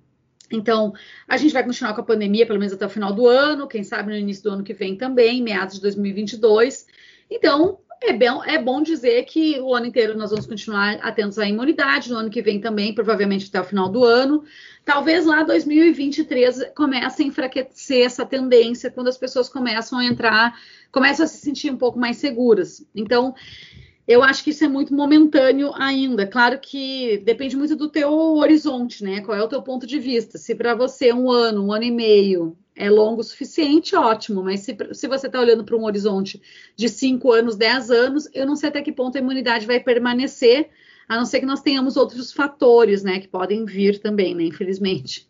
Então, 0.51 0.93
a 1.27 1.37
gente 1.37 1.53
vai 1.53 1.63
continuar 1.63 1.93
com 1.93 2.01
a 2.01 2.05
pandemia 2.05 2.45
pelo 2.45 2.59
menos 2.59 2.73
até 2.73 2.85
o 2.85 2.89
final 2.89 3.13
do 3.13 3.27
ano, 3.27 3.67
quem 3.67 3.83
sabe 3.83 4.11
no 4.11 4.17
início 4.17 4.43
do 4.43 4.51
ano 4.51 4.63
que 4.63 4.73
vem 4.73 4.95
também, 4.95 5.41
meados 5.41 5.75
de 5.75 5.81
2022. 5.81 6.87
Então, 7.29 7.79
é 8.01 8.13
bom, 8.13 8.43
é 8.43 8.57
bom 8.57 8.81
dizer 8.81 9.25
que 9.25 9.59
o 9.59 9.75
ano 9.75 9.85
inteiro 9.85 10.17
nós 10.17 10.31
vamos 10.31 10.47
continuar 10.47 10.95
atentos 11.01 11.37
à 11.37 11.45
imunidade, 11.45 12.09
no 12.09 12.17
ano 12.17 12.29
que 12.29 12.41
vem 12.41 12.59
também, 12.59 12.95
provavelmente 12.95 13.47
até 13.49 13.59
o 13.59 13.63
final 13.63 13.89
do 13.89 14.05
ano. 14.05 14.43
Talvez 14.85 15.25
lá 15.25 15.43
2023 15.43 16.71
comece 16.75 17.21
a 17.21 17.25
enfraquecer 17.25 18.05
essa 18.05 18.25
tendência, 18.25 18.89
quando 18.89 19.09
as 19.09 19.17
pessoas 19.17 19.49
começam 19.49 19.99
a 19.99 20.05
entrar, 20.05 20.57
começam 20.91 21.25
a 21.25 21.27
se 21.27 21.39
sentir 21.39 21.71
um 21.71 21.77
pouco 21.77 21.99
mais 21.99 22.17
seguras. 22.17 22.85
Então, 22.95 23.35
eu 24.09 24.23
acho 24.23 24.43
que 24.43 24.49
isso 24.49 24.65
é 24.65 24.67
muito 24.67 24.91
momentâneo 24.91 25.71
ainda. 25.75 26.25
Claro 26.25 26.59
que 26.59 27.19
depende 27.19 27.55
muito 27.55 27.75
do 27.75 27.87
teu 27.87 28.11
horizonte, 28.11 29.03
né? 29.03 29.21
Qual 29.21 29.37
é 29.37 29.43
o 29.43 29.47
teu 29.47 29.61
ponto 29.61 29.85
de 29.85 29.99
vista? 29.99 30.39
Se 30.39 30.55
para 30.55 30.73
você 30.73 31.13
um 31.13 31.29
ano, 31.29 31.67
um 31.67 31.71
ano 31.71 31.83
e 31.83 31.91
meio 31.91 32.57
é 32.75 32.89
longo 32.89 33.21
o 33.21 33.23
suficiente, 33.23 33.95
ótimo, 33.95 34.41
mas 34.41 34.61
se, 34.61 34.75
se 34.93 35.07
você 35.07 35.27
está 35.27 35.39
olhando 35.39 35.63
para 35.63 35.75
um 35.75 35.83
horizonte 35.83 36.41
de 36.75 36.89
5 36.89 37.31
anos, 37.31 37.55
10 37.55 37.91
anos, 37.91 38.27
eu 38.33 38.47
não 38.47 38.55
sei 38.55 38.69
até 38.69 38.81
que 38.81 38.91
ponto 38.91 39.15
a 39.15 39.21
imunidade 39.21 39.67
vai 39.67 39.79
permanecer, 39.79 40.69
a 41.07 41.15
não 41.15 41.25
ser 41.25 41.41
que 41.41 41.45
nós 41.45 41.61
tenhamos 41.61 41.95
outros 41.95 42.33
fatores, 42.33 43.03
né, 43.03 43.19
que 43.19 43.27
podem 43.27 43.63
vir 43.63 43.99
também, 43.99 44.33
né, 44.33 44.43
infelizmente. 44.43 45.28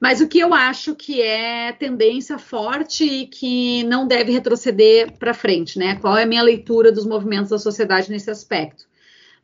Mas 0.00 0.20
o 0.20 0.28
que 0.28 0.38
eu 0.38 0.52
acho 0.52 0.94
que 0.94 1.22
é 1.22 1.72
tendência 1.72 2.38
forte 2.38 3.04
e 3.04 3.26
que 3.26 3.84
não 3.84 4.06
deve 4.06 4.32
retroceder 4.32 5.12
para 5.18 5.34
frente, 5.34 5.78
né? 5.78 5.96
Qual 5.96 6.16
é 6.16 6.24
a 6.24 6.26
minha 6.26 6.42
leitura 6.42 6.92
dos 6.92 7.06
movimentos 7.06 7.50
da 7.50 7.58
sociedade 7.58 8.10
nesse 8.10 8.30
aspecto? 8.30 8.86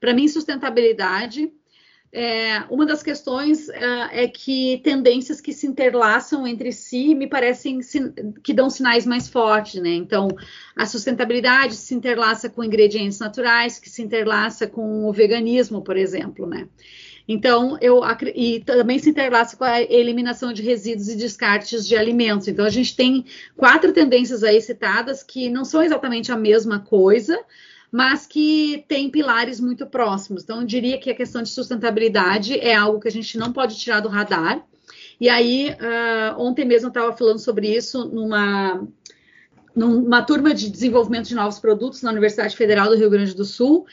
Para 0.00 0.14
mim, 0.14 0.28
sustentabilidade 0.28 1.52
é, 2.12 2.64
uma 2.68 2.84
das 2.84 3.04
questões 3.04 3.68
é, 3.68 4.24
é, 4.24 4.28
que 4.28 4.80
tendências 4.82 5.40
que 5.40 5.52
se 5.52 5.64
interlaçam 5.66 6.44
entre 6.44 6.72
si 6.72 7.14
me 7.14 7.28
parecem 7.28 7.78
que 8.42 8.52
dão 8.52 8.68
sinais 8.68 9.06
mais 9.06 9.28
fortes, 9.28 9.80
né? 9.80 9.90
Então, 9.90 10.28
a 10.74 10.86
sustentabilidade 10.86 11.76
se 11.76 11.94
interlaça 11.94 12.50
com 12.50 12.64
ingredientes 12.64 13.20
naturais, 13.20 13.78
que 13.78 13.88
se 13.88 14.02
interlaça 14.02 14.66
com 14.66 15.04
o 15.04 15.12
veganismo, 15.12 15.82
por 15.82 15.96
exemplo, 15.96 16.46
né? 16.46 16.68
Então, 17.32 17.78
eu 17.80 18.00
e 18.34 18.58
também 18.58 18.98
se 18.98 19.08
interlaça 19.08 19.56
com 19.56 19.62
a 19.62 19.80
eliminação 19.80 20.52
de 20.52 20.62
resíduos 20.62 21.08
e 21.08 21.14
descartes 21.14 21.86
de 21.86 21.94
alimentos. 21.94 22.48
Então, 22.48 22.64
a 22.64 22.70
gente 22.70 22.96
tem 22.96 23.24
quatro 23.56 23.92
tendências 23.92 24.42
aí 24.42 24.60
citadas 24.60 25.22
que 25.22 25.48
não 25.48 25.64
são 25.64 25.80
exatamente 25.80 26.32
a 26.32 26.36
mesma 26.36 26.80
coisa, 26.80 27.38
mas 27.92 28.26
que 28.26 28.84
tem 28.88 29.08
pilares 29.08 29.60
muito 29.60 29.86
próximos. 29.86 30.42
Então, 30.42 30.62
eu 30.62 30.66
diria 30.66 30.98
que 30.98 31.08
a 31.08 31.14
questão 31.14 31.40
de 31.40 31.50
sustentabilidade 31.50 32.58
é 32.58 32.74
algo 32.74 32.98
que 32.98 33.06
a 33.06 33.12
gente 33.12 33.38
não 33.38 33.52
pode 33.52 33.78
tirar 33.78 34.00
do 34.00 34.08
radar. 34.08 34.66
E 35.20 35.28
aí, 35.28 35.70
uh, 35.70 36.36
ontem 36.36 36.64
mesmo 36.64 36.88
eu 36.88 36.90
estava 36.90 37.16
falando 37.16 37.38
sobre 37.38 37.72
isso 37.72 38.06
numa, 38.06 38.88
numa 39.72 40.20
turma 40.22 40.52
de 40.52 40.68
desenvolvimento 40.68 41.28
de 41.28 41.36
novos 41.36 41.60
produtos 41.60 42.02
na 42.02 42.10
Universidade 42.10 42.56
Federal 42.56 42.88
do 42.88 42.96
Rio 42.96 43.08
Grande 43.08 43.36
do 43.36 43.44
Sul. 43.44 43.86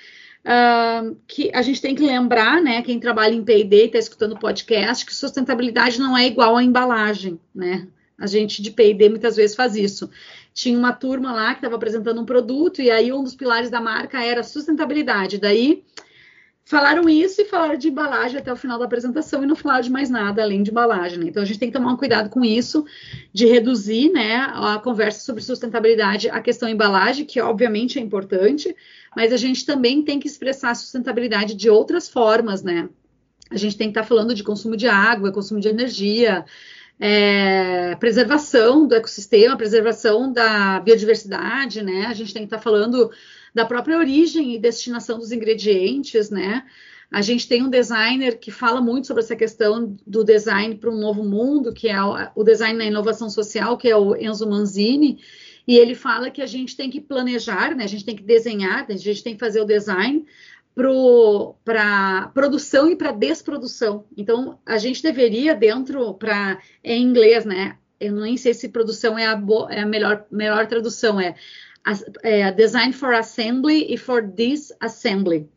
Que 1.27 1.51
a 1.53 1.61
gente 1.61 1.81
tem 1.81 1.95
que 1.95 2.03
lembrar, 2.03 2.61
né, 2.61 2.81
quem 2.81 2.99
trabalha 2.99 3.33
em 3.33 3.43
P&D 3.43 3.75
e 3.75 3.85
está 3.85 3.97
escutando 3.97 4.39
podcast, 4.39 5.05
que 5.05 5.13
sustentabilidade 5.13 5.99
não 5.99 6.17
é 6.17 6.25
igual 6.25 6.55
à 6.55 6.63
embalagem, 6.63 7.39
né? 7.53 7.87
A 8.19 8.25
gente 8.25 8.61
de 8.61 8.71
P&D 8.71 9.09
muitas 9.09 9.35
vezes 9.35 9.55
faz 9.55 9.75
isso 9.75 10.09
tinha 10.57 10.75
uma 10.75 10.91
turma 10.91 11.31
lá 11.31 11.51
que 11.51 11.59
estava 11.59 11.75
apresentando 11.75 12.19
um 12.19 12.25
produto, 12.25 12.81
e 12.81 12.89
aí 12.89 13.13
um 13.13 13.23
dos 13.23 13.35
pilares 13.35 13.69
da 13.69 13.79
marca 13.79 14.23
era 14.23 14.41
sustentabilidade. 14.41 15.37
Daí 15.37 15.83
falaram 16.67 17.07
isso 17.07 17.41
e 17.41 17.45
falaram 17.45 17.77
de 17.77 17.87
embalagem 17.87 18.37
até 18.37 18.51
o 18.51 18.55
final 18.57 18.77
da 18.77 18.83
apresentação 18.83 19.41
e 19.41 19.47
não 19.47 19.55
falaram 19.55 19.83
de 19.83 19.89
mais 19.89 20.09
nada 20.09 20.43
além 20.43 20.61
de 20.61 20.69
embalagem. 20.69 21.17
Né? 21.17 21.27
Então 21.29 21.41
a 21.41 21.45
gente 21.45 21.57
tem 21.57 21.69
que 21.69 21.77
tomar 21.77 21.93
um 21.93 21.95
cuidado 21.95 22.29
com 22.29 22.43
isso, 22.43 22.85
de 23.31 23.45
reduzir 23.45 24.11
né, 24.11 24.35
a 24.53 24.77
conversa 24.77 25.21
sobre 25.21 25.41
sustentabilidade 25.41 26.29
à 26.29 26.41
questão 26.41 26.67
embalagem, 26.67 27.25
que 27.25 27.39
obviamente 27.39 27.97
é 27.97 28.01
importante, 28.01 28.75
mas 29.15 29.31
a 29.31 29.37
gente 29.37 29.65
também 29.65 30.03
tem 30.03 30.19
que 30.19 30.27
expressar 30.27 30.71
a 30.71 30.75
sustentabilidade 30.75 31.55
de 31.55 31.69
outras 31.69 32.09
formas, 32.09 32.61
né? 32.61 32.89
A 33.49 33.55
gente 33.55 33.77
tem 33.77 33.87
que 33.87 33.91
estar 33.91 34.01
tá 34.01 34.07
falando 34.07 34.35
de 34.35 34.43
consumo 34.43 34.75
de 34.75 34.89
água, 34.89 35.31
consumo 35.31 35.61
de 35.61 35.69
energia, 35.69 36.43
é, 36.99 37.95
preservação 37.95 38.87
do 38.87 38.95
ecossistema, 38.95 39.55
preservação 39.55 40.31
da 40.31 40.79
biodiversidade, 40.79 41.83
né? 41.83 42.05
A 42.07 42.13
gente 42.13 42.33
tem 42.33 42.43
que 42.43 42.47
estar 42.47 42.57
tá 42.57 42.63
falando 42.63 43.11
da 43.53 43.65
própria 43.65 43.97
origem 43.97 44.55
e 44.55 44.59
destinação 44.59 45.17
dos 45.17 45.31
ingredientes, 45.31 46.29
né? 46.29 46.63
A 47.09 47.21
gente 47.21 47.47
tem 47.47 47.63
um 47.63 47.69
designer 47.69 48.37
que 48.37 48.51
fala 48.51 48.81
muito 48.81 49.07
sobre 49.07 49.23
essa 49.23 49.35
questão 49.35 49.95
do 50.05 50.23
design 50.23 50.75
para 50.75 50.89
um 50.89 50.97
novo 50.99 51.23
mundo, 51.23 51.73
que 51.73 51.87
é 51.87 51.97
o 52.35 52.43
design 52.43 52.77
na 52.77 52.85
inovação 52.85 53.29
social, 53.29 53.77
que 53.77 53.87
é 53.87 53.95
o 53.95 54.15
Enzo 54.15 54.49
Manzini, 54.49 55.19
e 55.65 55.77
ele 55.77 55.95
fala 55.95 56.29
que 56.29 56.41
a 56.41 56.45
gente 56.45 56.75
tem 56.75 56.89
que 56.89 56.99
planejar, 56.99 57.75
né? 57.75 57.83
A 57.83 57.87
gente 57.87 58.03
tem 58.03 58.15
que 58.15 58.23
desenhar, 58.23 58.85
a 58.89 58.95
gente 58.95 59.23
tem 59.23 59.33
que 59.33 59.39
fazer 59.39 59.61
o 59.61 59.65
design 59.65 60.25
para 61.65 62.29
produção 62.33 62.89
e 62.89 62.95
para 62.95 63.11
desprodução. 63.11 64.05
Então, 64.15 64.59
a 64.63 64.77
gente 64.77 65.01
deveria, 65.01 65.55
dentro, 65.55 66.13
para 66.13 66.59
em 66.83 67.01
inglês, 67.01 67.45
né? 67.45 67.77
Eu 67.99 68.13
nem 68.13 68.37
sei 68.37 68.53
se 68.53 68.69
produção 68.69 69.17
é 69.17 69.25
a, 69.25 69.41
é 69.71 69.81
a 69.81 69.85
melhor, 69.87 70.25
melhor 70.29 70.67
tradução, 70.67 71.19
é, 71.19 71.33
é 72.21 72.51
design 72.51 72.93
for 72.93 73.13
assembly 73.15 73.91
e 73.91 73.97
for 73.97 74.21
disassembly. 74.21 75.49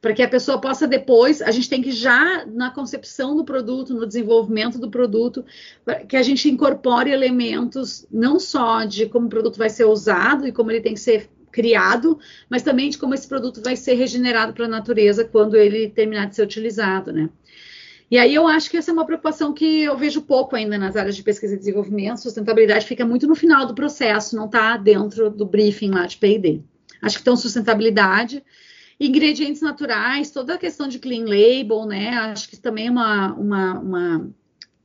Para 0.00 0.14
que 0.14 0.22
a 0.22 0.28
pessoa 0.28 0.60
possa 0.60 0.86
depois, 0.86 1.42
a 1.42 1.50
gente 1.50 1.68
tem 1.68 1.82
que 1.82 1.90
já 1.90 2.46
na 2.46 2.70
concepção 2.70 3.34
do 3.36 3.44
produto, 3.44 3.92
no 3.92 4.06
desenvolvimento 4.06 4.78
do 4.78 4.88
produto, 4.88 5.44
que 6.08 6.16
a 6.16 6.22
gente 6.22 6.48
incorpore 6.48 7.10
elementos 7.10 8.06
não 8.10 8.38
só 8.38 8.84
de 8.84 9.06
como 9.06 9.26
o 9.26 9.28
produto 9.28 9.58
vai 9.58 9.68
ser 9.68 9.84
usado 9.84 10.46
e 10.46 10.52
como 10.52 10.70
ele 10.70 10.80
tem 10.80 10.94
que 10.94 11.00
ser 11.00 11.28
criado, 11.50 12.18
mas 12.48 12.62
também 12.62 12.90
de 12.90 12.98
como 12.98 13.14
esse 13.14 13.28
produto 13.28 13.62
vai 13.62 13.76
ser 13.76 13.94
regenerado 13.94 14.52
para 14.52 14.66
a 14.66 14.68
natureza 14.68 15.24
quando 15.24 15.56
ele 15.56 15.88
terminar 15.88 16.26
de 16.26 16.36
ser 16.36 16.42
utilizado, 16.42 17.12
né? 17.12 17.28
E 18.10 18.18
aí 18.18 18.34
eu 18.34 18.48
acho 18.48 18.68
que 18.68 18.76
essa 18.76 18.90
é 18.90 18.94
uma 18.94 19.06
preocupação 19.06 19.52
que 19.52 19.82
eu 19.82 19.96
vejo 19.96 20.22
pouco 20.22 20.56
ainda 20.56 20.76
nas 20.76 20.96
áreas 20.96 21.14
de 21.14 21.22
pesquisa 21.22 21.54
e 21.54 21.58
desenvolvimento. 21.58 22.20
Sustentabilidade 22.20 22.84
fica 22.84 23.06
muito 23.06 23.26
no 23.26 23.36
final 23.36 23.66
do 23.66 23.74
processo, 23.74 24.34
não 24.34 24.46
está 24.46 24.76
dentro 24.76 25.30
do 25.30 25.46
briefing 25.46 25.90
lá 25.90 26.06
de 26.06 26.16
P&D. 26.16 26.60
Acho 27.00 27.16
que 27.16 27.22
então 27.22 27.36
sustentabilidade, 27.36 28.42
ingredientes 28.98 29.62
naturais, 29.62 30.32
toda 30.32 30.54
a 30.54 30.58
questão 30.58 30.88
de 30.88 30.98
clean 30.98 31.24
label, 31.24 31.86
né? 31.86 32.08
Acho 32.08 32.48
que 32.48 32.56
também 32.56 32.88
é 32.88 32.90
uma, 32.90 33.32
uma, 33.34 33.78
uma 33.78 34.30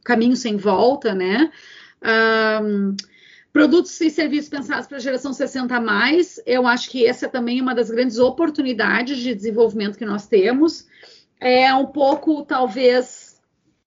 caminho 0.04 0.36
sem 0.36 0.56
volta, 0.56 1.16
né? 1.16 1.52
Um, 2.64 2.96
Produtos 3.56 4.02
e 4.02 4.10
serviços 4.10 4.50
pensados 4.50 4.86
para 4.86 4.98
a 4.98 5.00
geração 5.00 5.32
60 5.32 5.74
a 5.74 5.80
mais, 5.80 6.42
eu 6.46 6.68
acho 6.68 6.90
que 6.90 7.06
essa 7.06 7.26
é 7.26 7.30
também 7.30 7.62
uma 7.62 7.74
das 7.74 7.90
grandes 7.90 8.20
oportunidades 8.20 9.18
de 9.18 9.34
desenvolvimento 9.34 9.98
que 9.98 10.04
nós 10.06 10.28
temos. 10.28 10.86
É 11.40 11.74
um 11.74 11.86
pouco, 11.86 12.44
talvez, 12.44 13.42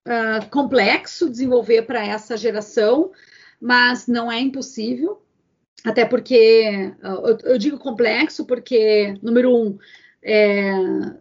uh, 0.07 0.48
complexo 0.48 1.28
desenvolver 1.28 1.83
para 1.83 2.02
essa 2.02 2.35
geração, 2.35 3.12
mas 3.61 4.07
não 4.07 4.33
é 4.33 4.40
impossível. 4.40 5.20
Até 5.85 6.07
porque, 6.07 6.90
uh, 7.04 7.28
eu, 7.28 7.38
eu, 7.44 7.59
digo 7.59 7.76
complexo 7.76 8.46
porque, 8.46 9.18
número 9.22 9.54
um, 9.54 9.78
é, 10.22 10.72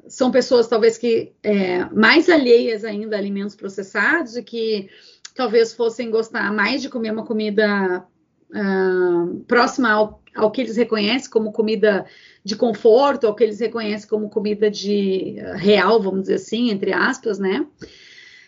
são 0.08 0.32
pessoas 0.32 0.70
talvez 0.70 0.98
que 0.98 1.34
é, 1.44 1.84
mais 1.94 2.30
alheias 2.30 2.86
ainda 2.86 3.18
a 3.18 3.20
alimentos 3.20 3.58
processados 3.58 4.38
e 4.38 4.42
que 4.42 4.90
talvez 5.36 5.74
fossem 5.74 6.10
gostar 6.10 6.50
mais 6.54 6.82
de 6.82 6.88
comer 6.88 7.12
uma 7.12 7.26
comida 7.26 8.08
uh, 8.52 9.40
próxima 9.48 9.92
ao, 9.92 10.22
ao, 10.36 10.52
que 10.52 10.62
eles 10.62 10.78
reconhecem 10.78 11.30
como 11.30 11.52
comida 11.52 12.06
de 12.44 12.56
conforto, 12.56 13.28
ao 13.28 13.36
que 13.36 13.44
eles 13.44 13.60
reconhecem 13.60 14.10
como 14.10 14.30
comida 14.30 14.70
de 14.70 15.38
uh, 15.40 15.58
real, 15.58 16.02
vamos 16.02 16.22
dizer 16.22 16.36
assim, 16.36 16.70
entre 16.70 16.94
aspas, 16.94 17.40
né? 17.40 17.66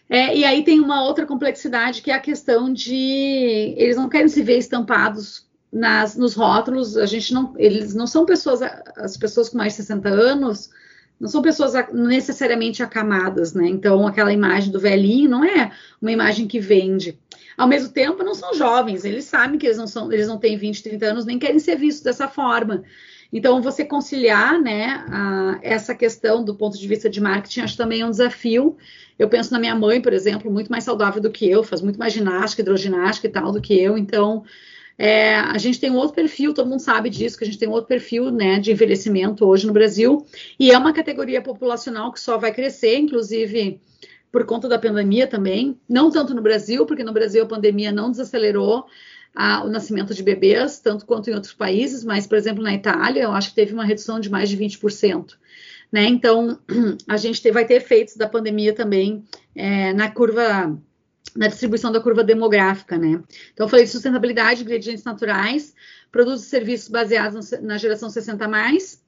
É, 0.10 0.36
e 0.36 0.44
aí 0.44 0.64
tem 0.64 0.80
uma 0.80 1.04
outra 1.04 1.26
complexidade 1.26 2.02
que 2.02 2.10
é 2.10 2.16
a 2.16 2.20
questão 2.20 2.74
de 2.74 3.76
eles 3.78 3.96
não 3.96 4.10
querem 4.10 4.28
se 4.28 4.42
ver 4.42 4.58
estampados 4.58 5.48
nas, 5.72 6.16
nos 6.16 6.34
rótulos. 6.34 6.98
A 6.98 7.06
gente 7.06 7.32
não, 7.32 7.54
eles 7.58 7.94
não 7.94 8.08
são 8.08 8.26
pessoas, 8.26 8.62
as 8.98 9.16
pessoas 9.18 9.50
com 9.50 9.58
mais 9.58 9.74
de 9.74 9.78
60 9.78 10.10
anos 10.10 10.70
não 11.20 11.28
são 11.28 11.42
pessoas 11.42 11.74
necessariamente 11.94 12.82
acamadas, 12.82 13.54
né? 13.54 13.68
Então 13.68 14.08
aquela 14.08 14.32
imagem 14.32 14.72
do 14.72 14.80
velhinho 14.80 15.30
não 15.30 15.44
é 15.44 15.72
uma 16.02 16.12
imagem 16.12 16.48
que 16.48 16.60
vende. 16.60 17.20
Ao 17.60 17.68
mesmo 17.68 17.90
tempo, 17.90 18.24
não 18.24 18.34
são 18.34 18.54
jovens, 18.54 19.04
eles 19.04 19.26
sabem 19.26 19.60
que 19.60 19.68
eles 19.68 19.78
não, 19.78 19.86
são, 19.86 20.10
eles 20.14 20.30
não 20.30 20.38
têm 20.38 20.56
20, 20.56 20.82
30 20.82 21.06
anos, 21.06 21.26
nem 21.26 21.38
querem 21.38 21.60
ser 21.60 21.76
vistos 21.76 22.02
dessa 22.02 22.26
forma. 22.26 22.84
Então, 23.34 23.62
você 23.62 23.84
conciliar 23.84 24.58
né, 24.62 25.04
a, 25.10 25.60
essa 25.62 25.94
questão 25.94 26.42
do 26.42 26.56
ponto 26.56 26.80
de 26.80 26.88
vista 26.88 27.10
de 27.10 27.20
marketing, 27.20 27.60
acho 27.60 27.76
também 27.76 28.02
um 28.02 28.10
desafio. 28.10 28.78
Eu 29.20 29.28
penso 29.28 29.52
na 29.52 29.60
minha 29.60 29.76
mãe, 29.76 30.02
por 30.02 30.14
exemplo, 30.14 30.50
muito 30.50 30.72
mais 30.72 30.86
saudável 30.86 31.22
do 31.22 31.30
que 31.30 31.50
eu, 31.50 31.62
faz 31.62 31.82
muito 31.82 32.00
mais 32.00 32.14
ginástica, 32.14 32.62
hidroginástica 32.62 33.28
e 33.28 33.30
tal 33.30 33.52
do 33.52 33.60
que 33.60 33.78
eu. 33.78 33.98
Então, 33.98 34.46
é, 34.98 35.36
a 35.36 35.58
gente 35.58 35.82
tem 35.82 35.92
um 35.92 35.98
outro 35.98 36.16
perfil, 36.16 36.54
todo 36.54 36.70
mundo 36.70 36.80
sabe 36.80 37.10
disso, 37.10 37.38
que 37.38 37.44
a 37.44 37.48
gente 37.48 37.60
tem 37.60 37.68
um 37.68 37.74
outro 37.74 37.90
perfil 37.90 38.32
né, 38.32 38.58
de 38.58 38.72
envelhecimento 38.72 39.46
hoje 39.46 39.68
no 39.68 39.74
Brasil, 39.74 40.26
e 40.58 40.72
é 40.72 40.78
uma 40.78 40.94
categoria 40.94 41.42
populacional 41.42 42.14
que 42.14 42.22
só 42.22 42.38
vai 42.38 42.54
crescer, 42.54 42.96
inclusive 43.00 43.82
por 44.32 44.46
conta 44.46 44.68
da 44.68 44.78
pandemia 44.78 45.28
também, 45.28 45.80
não 45.88 46.12
tanto 46.12 46.34
no 46.34 46.42
Brasil, 46.42 46.86
porque 46.86 47.04
no 47.04 47.14
Brasil 47.14 47.44
a 47.44 47.48
pandemia 47.48 47.92
não 47.92 48.12
desacelerou 48.12 48.86
a, 49.36 49.64
o 49.64 49.70
nascimento 49.70 50.14
de 50.14 50.24
bebês, 50.24 50.80
tanto 50.80 51.06
quanto 51.06 51.30
em 51.30 51.34
outros 51.34 51.54
países, 51.54 52.04
mas, 52.04 52.28
por 52.28 52.38
exemplo, 52.38 52.64
na 52.64 52.74
Itália, 52.74 53.24
eu 53.24 53.32
acho 53.32 53.50
que 53.50 53.56
teve 53.56 53.74
uma 53.74 53.86
redução 53.86 54.20
de 54.20 54.30
mais 54.30 54.50
de 54.50 54.58
20%. 54.58 55.36
Né? 55.92 56.06
Então, 56.06 56.60
a 57.08 57.18
gente 57.18 57.50
vai 57.52 57.66
ter 57.66 57.76
efeitos 57.76 58.16
da 58.16 58.28
pandemia 58.28 58.74
também 58.74 59.24
é, 59.56 59.94
na 59.94 60.10
curva, 60.12 60.78
na 61.36 61.48
distribuição 61.48 61.92
da 61.92 62.00
curva 62.00 62.24
demográfica, 62.24 62.98
né? 62.98 63.22
Então, 63.54 63.66
eu 63.66 63.70
falei 63.70 63.86
de 63.86 63.92
sustentabilidade, 63.92 64.62
ingredientes 64.62 65.04
naturais, 65.04 65.74
produtos 66.12 66.44
e 66.44 66.50
serviços 66.50 66.90
baseados 66.90 67.52
na 67.62 67.78
geração 67.78 68.10
60 68.10 68.48
mais. 68.48 69.02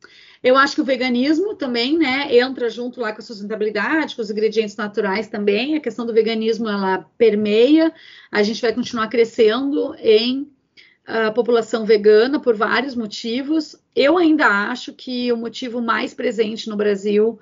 Eu 0.43 0.57
acho 0.57 0.73
que 0.73 0.81
o 0.81 0.85
veganismo 0.85 1.53
também, 1.55 1.97
né, 1.97 2.35
entra 2.35 2.67
junto 2.67 2.99
lá 2.99 3.13
com 3.13 3.19
a 3.19 3.23
sustentabilidade, 3.23 4.15
com 4.15 4.23
os 4.23 4.31
ingredientes 4.31 4.75
naturais 4.75 5.27
também. 5.27 5.75
A 5.75 5.79
questão 5.79 6.05
do 6.05 6.13
veganismo 6.13 6.67
ela 6.67 7.05
permeia. 7.17 7.93
A 8.31 8.41
gente 8.41 8.61
vai 8.61 8.73
continuar 8.73 9.07
crescendo 9.07 9.93
em 9.99 10.51
uh, 11.07 11.31
população 11.35 11.85
vegana 11.85 12.39
por 12.39 12.55
vários 12.55 12.95
motivos. 12.95 13.75
Eu 13.95 14.17
ainda 14.17 14.47
acho 14.47 14.93
que 14.93 15.31
o 15.31 15.37
motivo 15.37 15.79
mais 15.79 16.13
presente 16.13 16.67
no 16.67 16.75
Brasil 16.75 17.39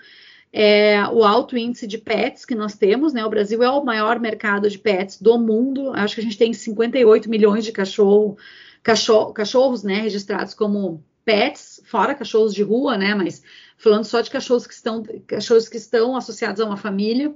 é 0.51 1.07
o 1.07 1.23
alto 1.23 1.57
índice 1.57 1.88
de 1.88 1.97
pets 1.97 2.43
que 2.43 2.55
nós 2.55 2.75
temos, 2.75 3.13
né? 3.13 3.23
O 3.23 3.29
Brasil 3.29 3.63
é 3.63 3.69
o 3.69 3.85
maior 3.85 4.19
mercado 4.19 4.69
de 4.69 4.77
pets 4.77 5.21
do 5.21 5.38
mundo. 5.38 5.91
Acho 5.93 6.15
que 6.15 6.21
a 6.21 6.23
gente 6.23 6.38
tem 6.38 6.51
58 6.51 7.29
milhões 7.29 7.63
de 7.63 7.71
cachorro, 7.71 8.38
cachorro, 8.83 9.31
cachorros, 9.31 9.83
né, 9.83 10.01
registrados 10.01 10.53
como 10.53 11.03
pets, 11.23 11.78
fora 11.89 12.13
cachorros 12.13 12.54
de 12.54 12.62
rua, 12.62 12.97
né? 12.97 13.15
Mas 13.15 13.41
falando 13.78 14.06
só 14.06 14.21
de 14.21 14.30
cachorros 14.30 14.67
que 14.67 14.73
estão, 14.73 15.04
cachorros 15.25 15.67
que 15.67 15.78
estão 15.78 16.15
associados 16.15 16.62
a 16.62 16.65
uma 16.65 16.78
família. 16.78 17.30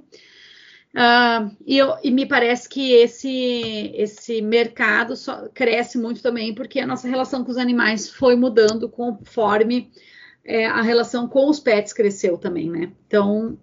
Uh, 0.94 1.50
e, 1.66 1.76
eu, 1.76 1.96
e, 2.04 2.10
me 2.12 2.24
parece 2.24 2.68
que 2.68 2.92
esse, 2.92 3.90
esse 3.96 4.40
mercado 4.40 5.14
cresce 5.52 5.98
muito 5.98 6.22
também 6.22 6.54
porque 6.54 6.78
a 6.78 6.86
nossa 6.86 7.08
relação 7.08 7.42
com 7.42 7.50
os 7.50 7.56
animais 7.56 8.08
foi 8.08 8.36
mudando 8.36 8.88
conforme 8.88 9.90
é, 10.44 10.66
a 10.66 10.82
relação 10.82 11.26
com 11.26 11.50
os 11.50 11.58
pets 11.58 11.92
cresceu 11.92 12.38
também, 12.38 12.70
né? 12.70 12.92
Então, 13.08 13.58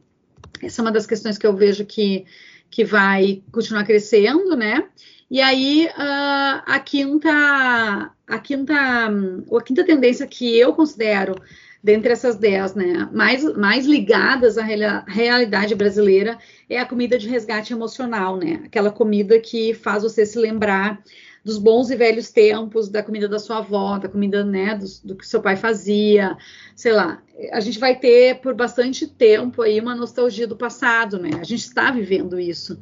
essa 0.61 0.81
é 0.81 0.83
uma 0.83 0.91
das 0.91 1.07
questões 1.07 1.37
que 1.37 1.47
eu 1.47 1.55
vejo 1.55 1.85
que, 1.85 2.25
que 2.69 2.83
vai 2.83 3.41
continuar 3.49 3.85
crescendo, 3.85 4.57
né? 4.57 4.89
E 5.31 5.39
aí, 5.39 5.87
uh, 5.87 6.61
a 6.65 6.77
quinta, 6.77 8.11
a 8.27 8.39
quinta, 8.39 8.75
a 8.75 9.61
quinta 9.63 9.85
tendência 9.85 10.27
que 10.27 10.59
eu 10.59 10.73
considero 10.73 11.35
dentre 11.81 12.11
essas 12.11 12.35
dez, 12.35 12.75
né, 12.75 13.09
mais, 13.13 13.41
mais 13.55 13.85
ligadas 13.85 14.57
à 14.57 14.63
realidade 15.07 15.73
brasileira 15.73 16.37
é 16.69 16.79
a 16.79 16.85
comida 16.85 17.17
de 17.17 17.29
resgate 17.29 17.71
emocional, 17.71 18.35
né? 18.35 18.63
Aquela 18.65 18.91
comida 18.91 19.39
que 19.39 19.73
faz 19.73 20.03
você 20.03 20.25
se 20.25 20.37
lembrar 20.37 21.01
dos 21.45 21.57
bons 21.57 21.89
e 21.89 21.95
velhos 21.95 22.29
tempos, 22.29 22.89
da 22.89 23.01
comida 23.01 23.29
da 23.29 23.39
sua 23.39 23.59
avó, 23.59 23.97
da 23.97 24.09
comida, 24.09 24.43
né, 24.43 24.75
do, 24.75 24.85
do, 25.05 25.15
que 25.15 25.25
seu 25.25 25.41
pai 25.41 25.55
fazia, 25.55 26.37
sei 26.75 26.91
lá. 26.91 27.23
A 27.53 27.61
gente 27.61 27.79
vai 27.79 27.97
ter 27.97 28.41
por 28.41 28.53
bastante 28.53 29.07
tempo 29.07 29.61
aí 29.61 29.79
uma 29.79 29.95
nostalgia 29.95 30.45
do 30.45 30.57
passado, 30.57 31.17
né? 31.17 31.31
A 31.39 31.45
gente 31.45 31.61
está 31.61 31.89
vivendo 31.89 32.37
isso 32.37 32.77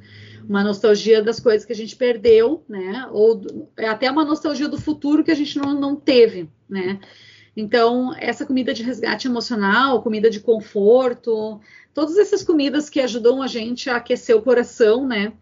uma 0.49 0.63
nostalgia 0.63 1.21
das 1.21 1.39
coisas 1.39 1.63
que 1.63 1.71
a 1.71 1.75
gente 1.75 1.95
perdeu, 1.95 2.65
né? 2.67 3.07
Ou 3.11 3.39
é 3.77 3.87
até 3.87 4.09
uma 4.09 4.25
nostalgia 4.25 4.67
do 4.67 4.81
futuro 4.81 5.23
que 5.23 5.29
a 5.29 5.35
gente 5.35 5.55
não, 5.59 5.79
não 5.79 5.95
teve, 5.95 6.49
né? 6.67 6.99
Então, 7.55 8.15
essa 8.17 8.47
comida 8.47 8.73
de 8.73 8.81
resgate 8.81 9.27
emocional, 9.27 10.01
comida 10.01 10.27
de 10.27 10.39
conforto, 10.39 11.61
todas 11.93 12.17
essas 12.17 12.43
comidas 12.43 12.89
que 12.89 12.99
ajudam 12.99 13.43
a 13.43 13.47
gente 13.47 13.91
a 13.91 13.97
aquecer 13.97 14.35
o 14.35 14.41
coração, 14.41 15.05
né? 15.07 15.33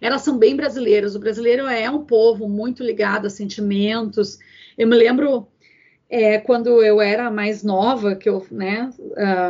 Elas 0.00 0.22
são 0.22 0.38
bem 0.38 0.54
brasileiras. 0.54 1.16
O 1.16 1.20
brasileiro 1.20 1.66
é 1.66 1.90
um 1.90 2.04
povo 2.04 2.48
muito 2.48 2.84
ligado 2.84 3.26
a 3.26 3.30
sentimentos. 3.30 4.38
Eu 4.78 4.86
me 4.86 4.94
lembro 4.96 5.48
é, 6.08 6.38
quando 6.38 6.82
eu 6.82 7.00
era 7.00 7.30
mais 7.32 7.64
nova, 7.64 8.14
que 8.14 8.28
eu, 8.28 8.46
né? 8.50 8.90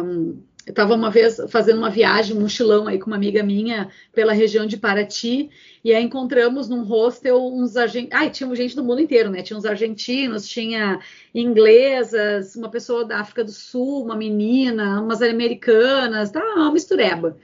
Um, 0.03 0.43
eu 0.65 0.71
estava 0.71 0.95
uma 0.95 1.11
vez 1.11 1.41
fazendo 1.49 1.79
uma 1.79 1.91
viagem, 1.91 2.37
um 2.37 2.41
mochilão 2.41 2.87
aí 2.87 2.99
com 2.99 3.09
uma 3.09 3.17
amiga 3.17 3.43
minha 3.43 3.89
pela 4.13 4.33
região 4.33 4.65
de 4.65 4.77
Paraty, 4.77 5.51
e 5.83 5.93
aí 5.93 6.05
encontramos 6.05 6.69
num 6.69 6.85
hostel 6.85 7.45
uns 7.53 7.77
argentinos. 7.77 8.21
Ai, 8.21 8.31
tinha 8.31 8.55
gente 8.55 8.77
do 8.77 8.85
mundo 8.85 9.01
inteiro, 9.01 9.29
né? 9.29 9.43
Tinha 9.43 9.59
uns 9.59 9.65
argentinos, 9.65 10.47
tinha 10.47 11.01
inglesas, 11.35 12.55
uma 12.55 12.71
pessoa 12.71 13.05
da 13.05 13.19
África 13.19 13.43
do 13.43 13.51
Sul, 13.51 14.05
uma 14.05 14.15
menina, 14.15 15.01
umas 15.01 15.21
americanas, 15.21 16.31
tá 16.31 16.41
uma 16.41 16.73
mistureba. 16.73 17.37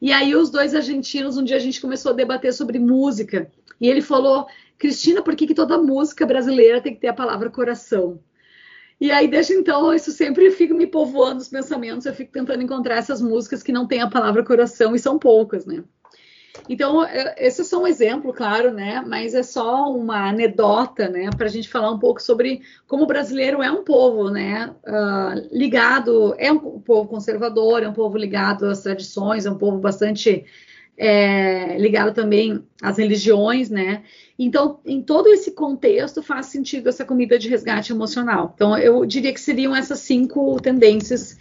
E 0.00 0.12
aí 0.12 0.34
os 0.36 0.50
dois 0.50 0.74
argentinos, 0.74 1.38
um 1.38 1.44
dia 1.44 1.56
a 1.56 1.60
gente 1.60 1.80
começou 1.80 2.12
a 2.12 2.14
debater 2.14 2.52
sobre 2.52 2.78
música, 2.78 3.50
e 3.80 3.88
ele 3.88 4.02
falou: 4.02 4.46
Cristina, 4.78 5.22
por 5.22 5.34
que, 5.34 5.46
que 5.46 5.54
toda 5.54 5.78
música 5.78 6.26
brasileira 6.26 6.80
tem 6.80 6.94
que 6.94 7.00
ter 7.00 7.08
a 7.08 7.14
palavra 7.14 7.48
coração? 7.48 8.20
E 9.00 9.10
aí, 9.10 9.28
desde 9.28 9.52
então, 9.52 9.92
isso 9.92 10.10
sempre 10.10 10.50
fica 10.50 10.74
me 10.74 10.86
povoando 10.86 11.40
os 11.40 11.48
pensamentos. 11.48 12.06
Eu 12.06 12.14
fico 12.14 12.32
tentando 12.32 12.62
encontrar 12.62 12.96
essas 12.96 13.20
músicas 13.20 13.62
que 13.62 13.72
não 13.72 13.86
têm 13.86 14.00
a 14.00 14.08
palavra 14.08 14.44
coração, 14.44 14.94
e 14.94 14.98
são 14.98 15.18
poucas, 15.18 15.66
né? 15.66 15.84
Então, 16.68 17.04
é, 17.04 17.34
esse 17.38 17.60
é 17.60 17.64
só 17.64 17.82
um 17.82 17.86
exemplo, 17.86 18.32
claro, 18.32 18.72
né? 18.72 19.04
Mas 19.06 19.34
é 19.34 19.42
só 19.42 19.92
uma 19.92 20.28
anedota, 20.28 21.08
né? 21.08 21.28
Para 21.36 21.46
a 21.46 21.50
gente 21.50 21.68
falar 21.68 21.90
um 21.90 21.98
pouco 21.98 22.22
sobre 22.22 22.62
como 22.86 23.04
o 23.04 23.06
brasileiro 23.06 23.62
é 23.62 23.70
um 23.70 23.84
povo, 23.84 24.30
né? 24.30 24.74
Uh, 24.86 25.48
ligado, 25.52 26.34
é 26.38 26.50
um 26.50 26.80
povo 26.80 27.08
conservador, 27.08 27.82
é 27.82 27.88
um 27.88 27.92
povo 27.92 28.16
ligado 28.16 28.66
às 28.66 28.80
tradições, 28.80 29.44
é 29.44 29.50
um 29.50 29.58
povo 29.58 29.78
bastante 29.78 30.46
é, 30.98 31.78
ligado 31.78 32.14
também 32.14 32.64
às 32.82 32.98
religiões, 32.98 33.68
né? 33.68 34.02
Então, 34.38 34.80
em 34.84 35.02
todo 35.02 35.28
esse 35.28 35.52
contexto, 35.52 36.22
faz 36.22 36.46
sentido 36.46 36.88
essa 36.88 37.04
comida 37.04 37.38
de 37.38 37.48
resgate 37.48 37.92
emocional. 37.92 38.52
Então, 38.54 38.76
eu 38.78 39.04
diria 39.04 39.32
que 39.32 39.40
seriam 39.40 39.74
essas 39.74 40.00
cinco 40.00 40.60
tendências 40.60 41.38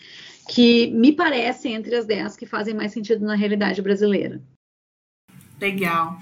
que 0.50 0.92
me 0.92 1.12
parecem 1.12 1.74
entre 1.74 1.96
as 1.96 2.06
dez 2.06 2.36
que 2.36 2.46
fazem 2.46 2.74
mais 2.74 2.92
sentido 2.92 3.26
na 3.26 3.36
realidade 3.36 3.82
brasileira. 3.82 4.42
Legal. 5.60 6.20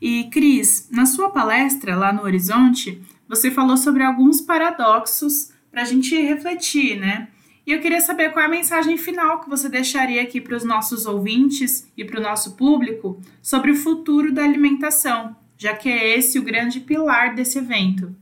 E, 0.00 0.24
Cris, 0.30 0.88
na 0.90 1.06
sua 1.06 1.30
palestra 1.30 1.96
lá 1.96 2.12
no 2.12 2.22
Horizonte, 2.22 3.02
você 3.28 3.50
falou 3.50 3.76
sobre 3.76 4.02
alguns 4.02 4.40
paradoxos 4.40 5.52
para 5.70 5.82
a 5.82 5.84
gente 5.84 6.14
refletir, 6.20 6.98
né? 6.98 7.28
E 7.68 7.72
eu 7.72 7.82
queria 7.82 8.00
saber 8.00 8.32
qual 8.32 8.42
é 8.42 8.46
a 8.46 8.50
mensagem 8.50 8.96
final 8.96 9.42
que 9.42 9.50
você 9.50 9.68
deixaria 9.68 10.22
aqui 10.22 10.40
para 10.40 10.56
os 10.56 10.64
nossos 10.64 11.04
ouvintes 11.04 11.86
e 11.94 12.02
para 12.02 12.18
o 12.18 12.22
nosso 12.22 12.56
público 12.56 13.20
sobre 13.42 13.72
o 13.72 13.76
futuro 13.76 14.32
da 14.32 14.42
alimentação, 14.42 15.36
já 15.54 15.76
que 15.76 15.86
é 15.86 16.16
esse 16.16 16.38
o 16.38 16.42
grande 16.42 16.80
pilar 16.80 17.34
desse 17.34 17.58
evento. 17.58 18.16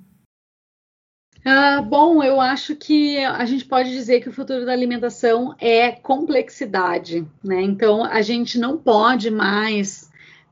Ah, 1.44 1.80
bom, 1.80 2.24
eu 2.24 2.40
acho 2.40 2.74
que 2.74 3.18
a 3.18 3.44
gente 3.44 3.64
pode 3.66 3.90
dizer 3.90 4.20
que 4.20 4.28
o 4.28 4.32
futuro 4.32 4.66
da 4.66 4.72
alimentação 4.72 5.54
é 5.60 5.92
complexidade, 5.92 7.24
né? 7.44 7.62
Então 7.62 8.02
a 8.02 8.22
gente 8.22 8.58
não 8.58 8.76
pode 8.76 9.30
mais 9.30 10.10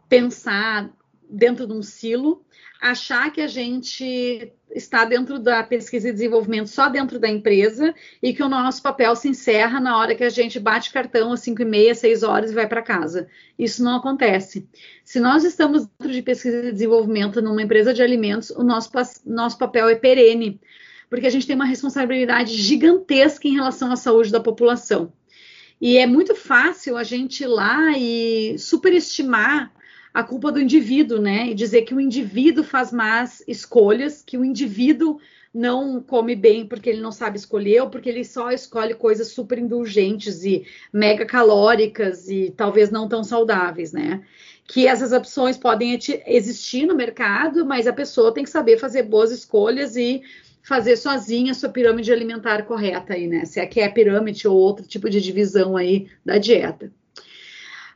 pensar 0.09 0.89
dentro 1.29 1.67
de 1.67 1.73
um 1.73 1.83
silo, 1.83 2.45
achar 2.81 3.33
que 3.33 3.41
a 3.41 3.49
gente 3.49 4.53
está 4.75 5.05
dentro 5.05 5.39
da 5.39 5.63
pesquisa 5.63 6.09
e 6.09 6.13
desenvolvimento 6.13 6.67
só 6.67 6.89
dentro 6.89 7.19
da 7.19 7.29
empresa 7.29 7.95
e 8.21 8.35
que 8.35 8.43
o 8.43 8.49
nosso 8.49 8.83
papel 8.83 9.15
se 9.15 9.29
encerra 9.29 9.79
na 9.79 9.97
hora 9.97 10.15
que 10.15 10.25
a 10.25 10.29
gente 10.29 10.59
bate 10.59 10.93
cartão 10.93 11.33
às 11.33 11.41
5 11.41 11.63
e 11.63 11.65
meia, 11.65 11.95
6 11.95 12.23
horas 12.25 12.51
e 12.51 12.55
vai 12.55 12.69
para 12.69 12.83
casa. 12.83 13.29
Isso 13.57 13.83
não 13.85 13.97
acontece. 13.97 14.69
Se 15.05 15.21
nós 15.21 15.45
estamos 15.45 15.87
dentro 15.87 16.13
de 16.13 16.23
pesquisa 16.23 16.69
e 16.69 16.73
desenvolvimento 16.73 17.41
numa 17.41 17.63
empresa 17.63 17.95
de 17.95 18.03
alimentos, 18.03 18.51
o 18.51 18.65
nosso, 18.65 18.91
nosso 19.25 19.57
papel 19.57 19.89
é 19.89 19.95
perene, 19.95 20.61
porque 21.09 21.27
a 21.27 21.31
gente 21.31 21.47
tem 21.47 21.55
uma 21.55 21.65
responsabilidade 21.65 22.53
gigantesca 22.55 23.47
em 23.47 23.55
relação 23.55 23.93
à 23.93 23.97
saúde 23.97 24.33
da 24.33 24.41
população. 24.41 25.13
E 25.81 25.99
é 25.99 26.07
muito 26.07 26.35
fácil 26.35 26.97
a 26.97 27.05
gente 27.05 27.45
ir 27.45 27.47
lá 27.47 27.97
e 27.97 28.59
superestimar 28.59 29.73
a 30.15 30.23
culpa 30.23 30.53
do 30.53 30.61
indivíduo, 30.61 31.21
né? 31.21 31.51
E 31.51 31.55
dizer 31.55 31.83
que 31.83 31.93
o 31.93 32.01
indivíduo 32.01 32.63
faz 32.63 32.93
más 32.93 33.43
escolhas, 33.49 34.23
que 34.25 34.39
o 34.39 34.45
indivíduo 34.45 35.19
não 35.53 36.01
come 36.01 36.37
bem 36.37 36.67
porque 36.67 36.89
ele 36.89 37.01
não 37.01 37.11
sabe 37.11 37.37
escolher 37.37 37.83
ou 37.83 37.91
porque 37.91 38.09
ele 38.09 38.25
só 38.25 38.53
escolhe 38.53 38.95
coisas 38.95 39.29
super 39.29 39.59
indulgentes 39.59 40.45
e 40.45 40.65
mega 40.93 41.27
calóricas 41.27 42.29
e 42.29 42.53
talvez 42.57 42.91
não 42.91 43.09
tão 43.09 43.25
saudáveis, 43.25 43.93
né? 43.93 44.23
Que 44.69 44.87
essas 44.87 45.13
opções 45.13 45.59
podem 45.59 45.99
existir 46.27 46.87
no 46.87 46.95
mercado, 46.95 47.67
mas 47.67 47.89
a 47.89 47.93
pessoa 47.93 48.33
tem 48.33 48.45
que 48.45 48.51
saber 48.51 48.79
fazer 48.79 49.03
boas 49.03 49.33
escolhas 49.33 49.97
e 49.97 50.23
fazer 50.63 50.97
sozinha 50.97 51.53
a 51.53 51.55
sua 51.55 51.69
pirâmide 51.69 52.13
alimentar 52.13 52.65
correta 52.65 53.15
aí, 53.15 53.27
né? 53.27 53.45
Se 53.45 53.59
é 53.59 53.67
que 53.67 53.81
é 53.81 53.89
pirâmide 53.89 54.47
ou 54.47 54.57
outro 54.57 54.87
tipo 54.87 55.11
de 55.11 55.21
divisão 55.21 55.77
aí 55.77 56.09
da 56.25 56.39
dieta. 56.39 56.91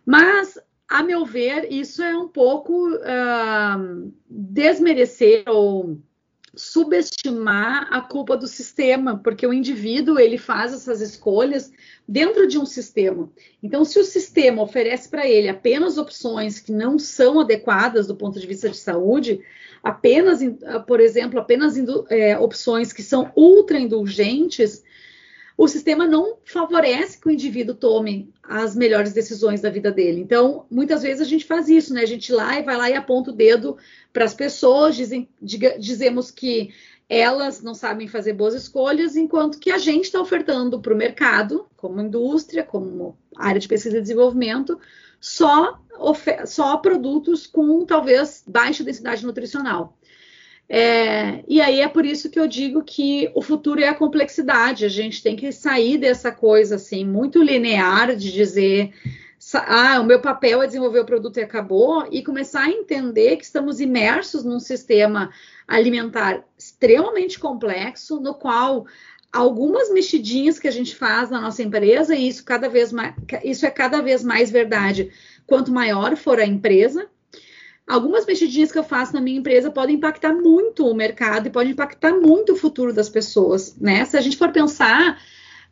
Mas 0.05 0.59
a 0.89 1.03
meu 1.03 1.27
ver, 1.27 1.71
isso 1.71 2.03
é 2.03 2.17
um 2.17 2.29
pouco 2.29 2.89
uh, 2.95 4.13
desmerecer 4.29 5.45
ou 5.47 5.99
subestimar 6.55 7.87
a 7.93 8.01
culpa 8.01 8.37
do 8.37 8.49
sistema, 8.49 9.19
porque 9.19 9.47
o 9.47 9.53
indivíduo 9.53 10.19
ele 10.19 10.39
faz 10.39 10.73
essas 10.73 11.01
escolhas 11.01 11.71
dentro 12.07 12.49
de 12.49 12.59
um 12.59 12.67
sistema. 12.67 13.31
Então, 13.63 13.85
se 13.85 13.99
o 13.99 14.05
sistema 14.05 14.63
oferece 14.63 15.09
para 15.09 15.29
ele 15.29 15.49
apenas 15.49 15.99
opções 15.99 16.59
que 16.59 16.73
não 16.73 16.99
são 16.99 17.39
adequadas 17.39 18.07
do 18.07 18.17
ponto 18.17 18.41
de 18.41 18.47
vista 18.47 18.69
de 18.69 18.77
saúde, 18.77 19.41
apenas, 19.83 20.41
por 20.87 21.01
exemplo, 21.01 21.39
apenas 21.39 21.77
é, 22.09 22.37
opções 22.39 22.93
que 22.93 23.03
são 23.03 23.31
ultra 23.37 23.79
indulgentes, 23.79 24.83
o 25.59 25.67
sistema 25.67 26.07
não 26.07 26.37
favorece 26.45 27.21
que 27.21 27.27
o 27.27 27.33
indivíduo 27.33 27.75
tome 27.75 28.33
as 28.45 28.77
melhores 28.77 29.13
decisões 29.13 29.61
da 29.61 29.69
vida 29.69 29.91
dele. 29.91 30.21
Então, 30.21 30.65
muitas 30.71 31.03
vezes 31.03 31.21
a 31.21 31.25
gente 31.25 31.45
faz 31.45 31.69
isso, 31.69 31.93
né? 31.93 32.03
A 32.03 32.07
gente 32.07 32.33
lá 32.33 32.57
e 32.61 32.63
vai 32.63 32.77
lá 32.77 32.89
e 32.89 32.95
aponta 32.95 33.33
o 33.33 33.35
dedo 33.35 33.77
para 34.13 34.25
as 34.25 34.33
pessoas, 34.33 34.95
dizem, 34.95 35.29
diga, 35.43 35.77
dizemos 35.77 36.31
que 36.31 36.71
elas 37.09 37.61
não 37.61 37.75
sabem 37.75 38.07
fazer 38.07 38.35
boas 38.35 38.55
escolhas, 38.55 39.17
enquanto 39.17 39.59
que 39.59 39.73
a 39.73 39.79
gente 39.79 40.05
está 40.05 40.21
ofertando 40.21 40.79
para 40.79 40.95
o 40.95 40.97
mercado, 40.97 41.67
como 41.77 42.01
indústria, 42.01 42.63
como 42.63 43.19
área 43.35 43.61
de 43.61 43.67
pesquisa 43.67 43.99
e 43.99 44.01
desenvolvimento, 44.01 44.79
só, 45.21 45.81
só 46.47 46.77
produtos 46.77 47.49
com 47.49 47.85
talvez 47.85 48.45
baixa 48.47 48.85
densidade 48.85 49.27
nutricional. 49.27 49.98
É, 50.71 51.43
e 51.49 51.63
aí 51.63 51.81
é 51.81 51.89
por 51.89 52.05
isso 52.05 52.29
que 52.29 52.39
eu 52.39 52.47
digo 52.47 52.85
que 52.85 53.31
o 53.35 53.41
futuro 53.41 53.81
é 53.81 53.89
a 53.89 53.95
complexidade. 53.95 54.85
A 54.85 54.89
gente 54.89 55.23
tem 55.23 55.35
que 55.35 55.51
sair 55.51 55.97
dessa 55.97 56.31
coisa 56.31 56.75
assim 56.77 57.05
muito 57.05 57.43
linear 57.43 58.15
de 58.15 58.31
dizer 58.31 58.93
ah, 59.55 60.01
o 60.01 60.05
meu 60.05 60.21
papel 60.21 60.63
é 60.63 60.67
desenvolver 60.67 61.01
o 61.01 61.05
produto 61.05 61.39
e 61.39 61.43
acabou, 61.43 62.07
e 62.11 62.23
começar 62.23 62.65
a 62.65 62.71
entender 62.71 63.37
que 63.37 63.45
estamos 63.45 63.81
imersos 63.81 64.45
num 64.45 64.61
sistema 64.61 65.31
alimentar 65.67 66.45
extremamente 66.59 67.39
complexo, 67.39 68.21
no 68.21 68.35
qual 68.35 68.87
algumas 69.33 69.93
mexidinhas 69.93 70.59
que 70.59 70.67
a 70.67 70.71
gente 70.71 70.95
faz 70.95 71.31
na 71.31 71.41
nossa 71.41 71.63
empresa, 71.63 72.15
e 72.15 72.29
isso 72.29 72.45
cada 72.45 72.69
vez 72.69 72.93
mais, 72.93 73.15
isso 73.45 73.65
é 73.65 73.71
cada 73.71 74.03
vez 74.03 74.25
mais 74.25 74.51
verdade 74.51 75.11
quanto 75.47 75.73
maior 75.73 76.17
for 76.17 76.41
a 76.41 76.47
empresa, 76.47 77.09
algumas 77.89 78.27
mexidinhas 78.27 78.71
que 78.71 78.79
eu 78.79 78.85
faço 78.85 79.15
na 79.15 79.21
minha 79.21 79.39
empresa 79.39 79.71
podem 79.71 79.97
impactar 79.97 80.35
muito 80.35 80.87
o 80.87 80.95
mercado 80.95 81.47
e 81.47 81.51
podem 81.51 81.73
impactar 81.73 82.13
muito 82.13 82.53
o 82.53 82.57
futuro 82.57 82.93
das 82.93 83.09
pessoas, 83.09 83.77
né? 83.81 84.05
Se 84.05 84.17
a 84.17 84.21
gente 84.21 84.37
for 84.37 84.53
pensar, 84.53 85.19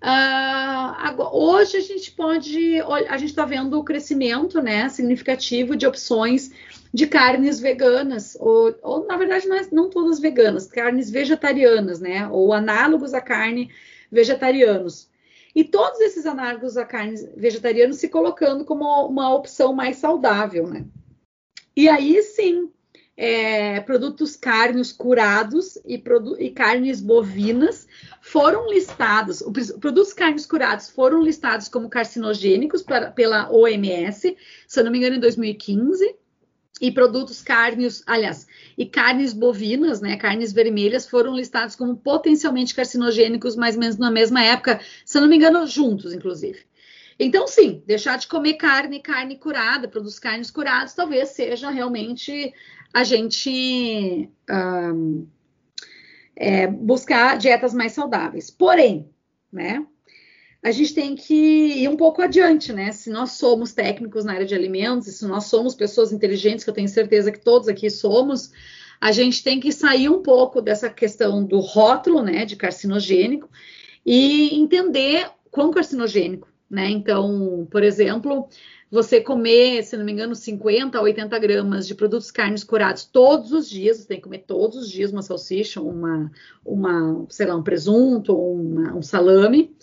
uh, 0.02 1.22
hoje 1.37 1.76
a 1.76 1.81
gente 1.81 2.11
pode, 2.12 2.81
a 3.09 3.18
gente 3.18 3.31
está 3.31 3.44
vendo 3.44 3.79
o 3.79 3.85
crescimento, 3.85 4.62
né, 4.62 4.88
significativo 4.88 5.76
de 5.76 5.87
opções 5.87 6.50
de 6.92 7.07
carnes 7.07 7.61
veganas, 7.61 8.37
ou, 8.40 8.74
ou 8.83 9.07
na 9.07 9.18
verdade 9.18 9.46
não, 9.46 9.57
é, 9.57 9.66
não 9.70 9.90
todas 9.90 10.18
veganas, 10.18 10.66
carnes 10.66 11.11
vegetarianas, 11.11 12.00
né, 12.00 12.26
ou 12.29 12.55
análogos 12.55 13.12
à 13.12 13.20
carne 13.20 13.70
vegetarianos. 14.11 15.09
E 15.55 15.64
todos 15.64 16.00
esses 16.00 16.26
análogos 16.26 16.76
a 16.76 16.85
carnes 16.85 17.26
vegetarianas 17.37 17.96
se 17.96 18.09
colocando 18.09 18.64
como 18.64 18.85
uma 19.07 19.35
opção 19.35 19.72
mais 19.72 19.96
saudável, 19.96 20.66
né? 20.66 20.85
E 21.77 21.91
aí 21.91 22.23
sim, 22.23 22.71
é, 23.15 23.81
produtos 23.81 24.35
carnes 24.35 24.93
curados 24.93 25.79
e, 25.85 25.99
produ 25.99 26.41
e, 26.41 26.51
carnes 26.51 27.03
bovinas 27.03 27.87
foram 28.23 28.67
listados, 28.71 29.43
os 29.43 29.73
produtos 29.73 30.15
carnes 30.15 30.47
curados 30.47 30.89
foram 30.89 31.23
listados 31.23 31.69
como 31.69 31.91
carcinogênicos 31.91 32.83
pra, 32.83 33.11
pela 33.11 33.51
OMS, 33.51 34.37
se 34.67 34.81
eu 34.81 34.85
não 34.85 34.91
me 34.91 34.99
engano, 34.99 35.17
em 35.17 35.21
2015. 35.21 36.17
E 36.79 36.93
produtos 36.93 37.41
carnes, 37.41 38.03
aliás, 38.07 38.47
e 38.77 38.85
carnes 38.85 39.33
bovinas, 39.33 40.03
né, 40.03 40.15
carnes 40.19 40.53
vermelhas, 40.53 41.09
foram 41.09 41.35
listados 41.35 41.75
como 41.75 41.97
potencialmente 41.97 42.75
carcinogênicos, 42.75 43.57
mais 43.57 43.77
ou 43.77 43.81
menos 43.81 43.97
na 43.97 44.11
mesma 44.11 44.43
época, 44.45 44.79
se 45.03 45.17
eu 45.17 45.23
não 45.23 45.29
me 45.29 45.37
engano, 45.37 45.67
juntos, 45.67 46.12
inclusive. 46.12 46.67
Então, 47.18 47.46
sim, 47.46 47.83
deixar 47.87 48.18
de 48.18 48.26
comer 48.26 48.55
carne, 48.55 49.00
carne 49.00 49.37
curada, 49.38 49.88
produtos 49.88 50.18
carnes 50.18 50.50
curados, 50.50 50.92
talvez 50.92 51.31
seja 51.31 51.70
realmente 51.70 52.52
a 52.92 53.05
gente 53.05 54.31
um, 54.50 55.26
é, 56.35 56.66
buscar 56.66 57.38
dietas 57.38 57.72
mais 57.72 57.92
saudáveis. 57.92 58.50
Porém, 58.50 59.09
né, 59.50 59.87
a 60.62 60.70
gente 60.70 60.92
tem 60.94 61.14
que 61.14 61.35
ir 61.35 61.88
um 61.88 61.96
pouco 61.96 62.20
adiante, 62.20 62.72
né? 62.72 62.92
Se 62.92 63.09
nós 63.09 63.33
somos 63.33 63.72
técnicos 63.72 64.24
na 64.24 64.35
área 64.35 64.46
de 64.46 64.55
alimentos, 64.55 65.14
se 65.14 65.26
nós 65.26 65.44
somos 65.44 65.74
pessoas 65.74 66.12
inteligentes, 66.12 66.64
que 66.64 66.70
eu 66.70 66.74
tenho 66.74 66.88
certeza 66.88 67.33
que 67.33 67.40
todos 67.40 67.68
aqui 67.68 67.88
somos, 67.88 68.52
a 69.00 69.11
gente 69.11 69.42
tem 69.42 69.59
que 69.59 69.72
sair 69.72 70.11
um 70.11 70.22
pouco 70.22 70.61
dessa 70.61 70.90
questão 70.90 71.42
do 71.42 71.61
rótulo, 71.61 72.22
né, 72.22 72.44
de 72.44 72.57
carcinogênico 72.57 73.48
e 74.05 74.55
entender 74.59 75.31
quão 75.50 75.70
carcinogênico 75.70 76.48
né? 76.70 76.90
Então, 76.90 77.66
por 77.70 77.83
exemplo, 77.83 78.48
você 78.90 79.20
comer, 79.20 79.83
se 79.83 79.96
não 79.96 80.05
me 80.05 80.12
engano, 80.12 80.35
50 80.35 80.96
a 80.96 81.02
80 81.02 81.38
gramas 81.38 81.87
de 81.87 81.94
produtos 81.94 82.31
carnes 82.31 82.64
curados 82.64 83.05
todos 83.05 83.52
os 83.52 83.68
dias, 83.68 83.98
você 83.98 84.07
tem 84.07 84.16
que 84.18 84.24
comer 84.24 84.44
todos 84.46 84.76
os 84.76 84.90
dias 84.90 85.12
uma 85.12 85.22
salsicha, 85.22 85.81
uma, 85.81 86.31
uma 86.64 87.26
sei 87.29 87.46
lá, 87.46 87.57
um 87.57 87.62
presunto, 87.62 88.37
uma, 88.37 88.94
um 88.94 89.02
salame, 89.02 89.74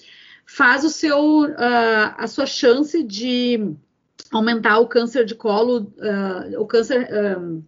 faz 0.45 0.83
o 0.83 0.89
seu, 0.89 1.43
uh, 1.43 2.13
a 2.17 2.27
sua 2.27 2.45
chance 2.45 3.03
de 3.03 3.73
aumentar 4.31 4.79
o 4.79 4.87
câncer 4.87 5.25
de 5.25 5.35
colo, 5.35 5.93
uh, 5.97 6.61
o 6.61 6.65
câncer. 6.65 7.07
Uh, 7.11 7.63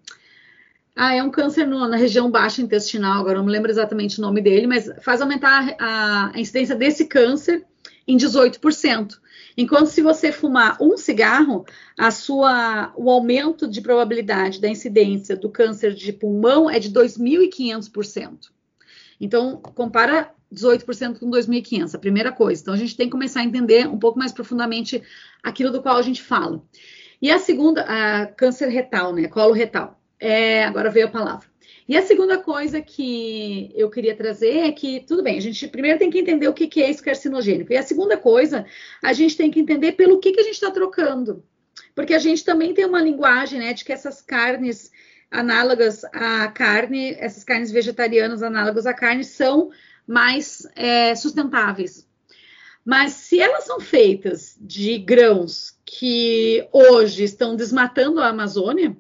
ah, 0.98 1.14
é 1.14 1.22
um 1.22 1.30
câncer 1.30 1.68
no, 1.68 1.86
na 1.90 1.98
região 1.98 2.32
baixa 2.32 2.62
intestinal, 2.62 3.20
agora 3.20 3.38
não 3.38 3.46
me 3.46 3.52
lembro 3.52 3.70
exatamente 3.70 4.18
o 4.18 4.22
nome 4.22 4.42
dele, 4.42 4.66
mas 4.66 4.90
faz 5.02 5.20
aumentar 5.20 5.76
a, 5.78 6.32
a 6.34 6.40
incidência 6.40 6.74
desse 6.74 7.06
câncer 7.06 7.66
em 8.08 8.18
18%. 8.18 9.20
Enquanto 9.58 9.88
se 9.88 10.02
você 10.02 10.32
fumar 10.32 10.78
um 10.82 10.98
cigarro, 10.98 11.66
a 11.98 12.12
sua, 12.12 12.94
o 12.96 13.10
aumento 13.10 13.68
de 13.68 13.82
probabilidade 13.82 14.60
da 14.60 14.68
incidência 14.68 15.36
do 15.36 15.50
câncer 15.50 15.94
de 15.94 16.12
pulmão 16.12 16.70
é 16.70 16.80
de 16.80 16.92
2.500%. 16.92 18.52
Então, 19.20 19.58
compara 19.58 20.32
18% 20.54 21.20
com 21.20 21.30
2.500, 21.30 21.96
a 21.96 22.00
primeira 22.00 22.32
coisa. 22.32 22.62
Então, 22.62 22.74
a 22.74 22.78
gente 22.78 22.98
tem 22.98 23.08
que 23.08 23.12
começar 23.12 23.40
a 23.42 23.46
entender 23.46 23.88
um 23.88 23.98
pouco 23.98 24.20
mais 24.20 24.32
profundamente 24.32 25.02
aquilo 25.42 25.72
do 25.72 25.82
qual 25.82 25.98
a 25.98 26.02
gente 26.02 26.22
fala. 26.22 26.62
E 27.22 27.32
a 27.32 27.40
segunda, 27.40 27.82
a 27.84 28.28
câncer 28.28 28.68
retal, 28.68 29.14
né? 29.14 29.28
Colo 29.28 29.54
retal. 29.54 30.00
É, 30.20 30.66
agora 30.66 30.90
veio 30.90 31.08
a 31.08 31.12
palavra. 31.12 31.48
E 31.88 31.96
a 31.96 32.02
segunda 32.02 32.40
coisa 32.40 32.82
que 32.82 33.72
eu 33.76 33.92
queria 33.92 34.16
trazer 34.16 34.58
é 34.58 34.72
que, 34.72 35.02
tudo 35.02 35.22
bem, 35.22 35.38
a 35.38 35.42
gente 35.42 35.68
primeiro 35.68 36.00
tem 36.00 36.10
que 36.10 36.20
entender 36.20 36.48
o 36.48 36.54
que, 36.54 36.68
que 36.68 36.82
é 36.82 36.90
esse 36.90 37.02
carcinogênico. 37.02 37.72
E 37.72 37.78
a 37.78 37.84
segunda 37.84 38.18
coisa, 38.18 38.66
a 39.04 39.14
gente 39.14 39.38
tem 39.38 39.52
que 39.52 39.60
entender 39.60 39.92
pelo 39.92 40.20
que, 40.20 40.32
que 40.32 40.40
a 40.40 40.44
gente 40.44 40.56
está 40.56 40.72
trocando. 40.72 41.44
Porque 41.94 42.16
a 42.16 42.20
gente 42.20 42.44
também 42.44 42.74
tem 42.74 42.86
uma 42.86 43.02
linguagem, 43.02 43.60
né, 43.60 43.72
de 43.74 43.86
que 43.86 43.94
essas 43.94 44.20
carnes 44.20 44.92
análogas 45.30 46.04
à 46.06 46.48
carne, 46.48 47.16
essas 47.20 47.44
carnes 47.44 47.72
vegetarianas 47.72 48.42
análogas 48.42 48.88
à 48.88 48.94
carne, 48.94 49.24
são 49.24 49.70
mais 50.08 50.68
é, 50.76 51.14
sustentáveis. 51.14 52.08
Mas 52.84 53.14
se 53.14 53.40
elas 53.40 53.66
são 53.66 53.80
feitas 53.80 54.56
de 54.60 54.98
grãos 54.98 55.76
que 55.86 56.68
hoje 56.72 57.24
estão 57.24 57.56
desmatando 57.56 58.20
a 58.20 58.28
Amazônia, 58.28 58.96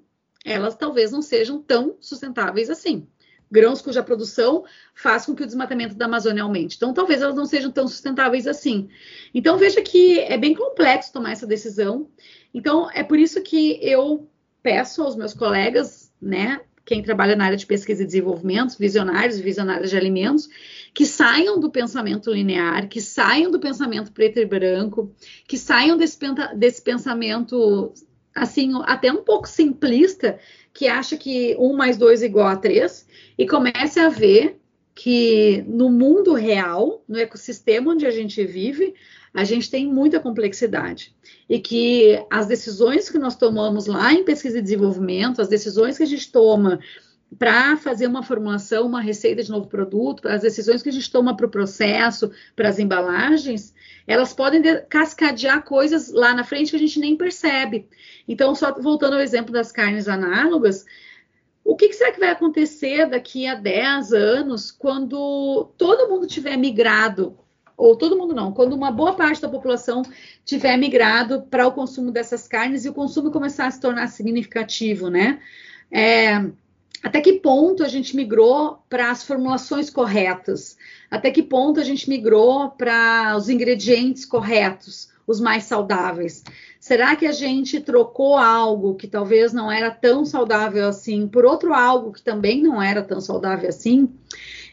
elas 0.46 0.76
talvez 0.76 1.12
não 1.12 1.24
sejam 1.24 1.60
tão 1.60 1.98
sustentáveis 2.00 2.70
assim. 2.70 3.08
Grãos 3.52 3.82
cuja 3.82 4.04
produção 4.04 4.64
faz 4.94 5.26
com 5.26 5.36
que 5.36 5.44
o 5.44 5.46
desmatamento 5.46 5.96
da 5.96 6.06
Amazônia 6.06 6.44
aumente. 6.44 6.76
Então, 6.76 6.94
talvez 6.94 7.22
elas 7.22 7.36
não 7.36 7.46
sejam 7.46 7.72
tão 7.72 7.88
sustentáveis 7.88 8.48
assim. 8.48 8.90
Então, 9.34 9.58
veja 9.58 9.82
que 9.82 10.20
é 10.20 10.38
bem 10.38 10.54
complexo 10.56 11.14
tomar 11.14 11.32
essa 11.32 11.48
decisão. 11.48 12.10
Então, 12.54 12.90
é 12.92 13.04
por 13.04 13.18
isso 13.20 13.42
que 13.42 13.80
eu 13.82 14.28
peço 14.64 15.04
aos 15.04 15.16
meus 15.16 15.34
colegas, 15.34 16.12
né, 16.22 16.60
quem 16.86 17.02
trabalha 17.02 17.36
na 17.36 17.46
área 17.46 17.58
de 17.58 17.66
pesquisa 17.66 18.04
e 18.04 18.06
desenvolvimento, 18.06 18.78
visionários 18.78 19.40
e 19.40 19.42
visionárias 19.42 19.90
de 19.90 19.98
alimentos, 19.98 20.48
que 20.94 21.06
saiam 21.06 21.60
do 21.60 21.72
pensamento 21.72 22.32
linear, 22.32 22.88
que 22.88 23.02
saiam 23.02 23.52
do 23.52 23.60
pensamento 23.60 24.12
preto 24.12 24.40
e 24.40 24.46
branco, 24.46 25.12
que 25.48 25.58
saiam 25.58 25.98
desse, 25.98 26.20
desse 26.56 26.82
pensamento 26.82 27.92
assim, 28.36 28.72
até 28.84 29.12
um 29.12 29.24
pouco 29.24 29.48
simplista, 29.48 30.38
que 30.74 30.88
acha 30.88 31.16
que 31.16 31.56
um 31.58 31.74
mais 31.74 31.96
dois 31.96 32.22
é 32.22 32.26
igual 32.26 32.48
a 32.48 32.58
três, 32.58 33.08
e 33.38 33.48
comece 33.48 34.00
a 34.00 34.10
ver 34.10 34.60
que 34.94 35.64
no 35.68 35.90
mundo 35.90 36.34
real, 36.34 37.04
no 37.08 37.18
ecossistema 37.18 37.92
onde 37.92 38.06
a 38.06 38.12
gente 38.12 38.44
vive, 38.46 38.94
a 39.34 39.44
gente 39.44 39.70
tem 39.70 39.86
muita 39.86 40.20
complexidade. 40.20 41.14
E 41.50 41.60
que 41.60 42.24
as 42.30 42.46
decisões 42.46 43.10
que 43.10 43.18
nós 43.18 43.36
tomamos 43.36 43.86
lá 43.86 44.14
em 44.14 44.24
pesquisa 44.24 44.60
e 44.60 44.62
desenvolvimento, 44.62 45.42
as 45.42 45.50
decisões 45.50 45.98
que 45.98 46.04
a 46.04 46.08
gente 46.08 46.32
toma 46.32 46.80
para 47.38 47.76
fazer 47.76 48.08
uma 48.08 48.24
formulação, 48.24 48.86
uma 48.86 49.02
receita 49.02 49.44
de 49.44 49.52
novo 49.52 49.68
produto, 49.68 50.28
as 50.28 50.42
decisões 50.42 50.82
que 50.82 50.90
a 50.90 50.92
gente 50.92 51.12
toma 51.12 51.36
para 51.36 51.46
o 51.46 51.50
processo, 51.50 52.32
para 52.56 52.70
as 52.70 52.80
embalagens, 52.80 53.74
elas 54.08 54.34
podem 54.34 54.62
cascadear 54.88 55.64
coisas 55.64 56.12
lá 56.12 56.34
na 56.34 56.44
frente 56.44 56.70
que 56.70 56.76
a 56.76 56.80
gente 56.80 57.00
nem 57.00 57.16
percebe. 57.16 57.88
Então, 58.28 58.56
só 58.56 58.74
voltando 58.74 59.14
ao 59.14 59.22
exemplo 59.22 59.52
das 59.52 59.72
carnes 59.72 60.08
análogas, 60.08 60.86
o 61.64 61.76
que, 61.76 61.88
que, 61.88 61.96
será 61.96 62.12
que 62.12 62.20
vai 62.20 62.30
acontecer 62.30 63.10
daqui 63.10 63.48
a 63.48 63.56
10 63.56 64.14
anos 64.14 64.72
quando 64.72 65.72
todo 65.78 66.08
mundo 66.08 66.28
tiver 66.28 66.56
migrado, 66.56 67.38
ou 67.76 67.96
todo 67.96 68.18
mundo 68.18 68.34
não, 68.34 68.54
quando 68.54 68.74
uma 68.74 68.92
boa 68.92 69.14
parte 69.14 69.42
da 69.42 69.50
população 69.50 70.04
tiver 70.46 70.78
migrado 70.78 71.42
para 71.42 71.68
o 71.68 71.72
consumo 71.72 72.12
dessas 72.12 72.48
carnes 72.48 72.86
e 72.86 72.90
o 72.90 72.94
consumo 72.94 73.32
começar 73.32 73.66
a 73.66 73.72
se 73.72 73.82
tornar 73.82 74.08
significativo, 74.08 75.10
né? 75.10 75.42
É, 75.92 76.40
até 77.06 77.22
que 77.22 77.34
ponto 77.34 77.84
a 77.84 77.88
gente 77.88 78.16
migrou 78.16 78.80
para 78.90 79.12
as 79.12 79.24
formulações 79.24 79.92
corretas? 79.92 80.76
Até 81.12 81.30
que 81.30 81.44
ponto 81.44 81.80
a 81.80 81.84
gente 81.84 82.10
migrou 82.10 82.72
para 82.72 83.38
os 83.38 83.48
ingredientes 83.48 84.26
corretos, 84.26 85.10
os 85.28 85.40
mais 85.40 85.66
saudáveis? 85.66 86.44
Será 86.80 87.16
que 87.16 87.28
a 87.28 87.32
gente 87.32 87.80
trocou 87.80 88.36
algo 88.36 88.96
que 88.96 89.06
talvez 89.06 89.54
não 89.54 89.72
era 89.72 89.92
tão 89.92 90.26
saudável 90.26 90.88
assim 90.88 91.28
por 91.28 91.46
outro 91.46 91.76
algo 91.76 92.12
que 92.12 92.24
também 92.24 92.64
não 92.64 92.82
era 92.82 93.04
tão 93.04 93.22
saudável 93.22 93.70
assim? 93.70 94.10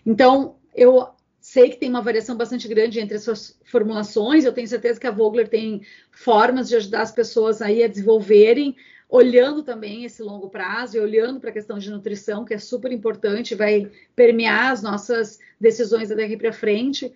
Então, 0.06 0.54
eu 0.74 1.08
sei 1.38 1.68
que 1.68 1.76
tem 1.76 1.90
uma 1.90 2.00
variação 2.00 2.34
bastante 2.34 2.66
grande 2.66 2.98
entre 2.98 3.18
as 3.18 3.24
suas 3.24 3.60
formulações. 3.62 4.46
Eu 4.46 4.54
tenho 4.54 4.66
certeza 4.66 4.98
que 4.98 5.06
a 5.06 5.10
Vogler 5.10 5.48
tem 5.48 5.82
formas 6.10 6.70
de 6.70 6.76
ajudar 6.76 7.02
as 7.02 7.12
pessoas 7.12 7.60
aí 7.60 7.84
a 7.84 7.88
desenvolverem 7.88 8.74
olhando 9.12 9.62
também 9.62 10.06
esse 10.06 10.22
longo 10.22 10.48
prazo 10.48 10.96
e 10.96 11.00
olhando 11.00 11.38
para 11.38 11.50
a 11.50 11.52
questão 11.52 11.78
de 11.78 11.90
nutrição, 11.90 12.46
que 12.46 12.54
é 12.54 12.58
super 12.58 12.90
importante, 12.90 13.54
vai 13.54 13.90
permear 14.16 14.72
as 14.72 14.82
nossas 14.82 15.38
decisões 15.60 16.08
daqui 16.08 16.34
para 16.34 16.50
frente. 16.50 17.12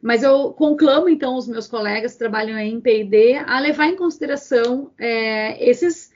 Mas 0.00 0.22
eu 0.22 0.52
conclamo, 0.52 1.08
então, 1.08 1.36
os 1.36 1.48
meus 1.48 1.66
colegas 1.66 2.12
que 2.12 2.20
trabalham 2.20 2.56
em 2.56 2.80
P&D 2.80 3.34
a 3.44 3.58
levar 3.58 3.86
em 3.88 3.96
consideração 3.96 4.92
é, 4.96 5.68
esses, 5.68 6.12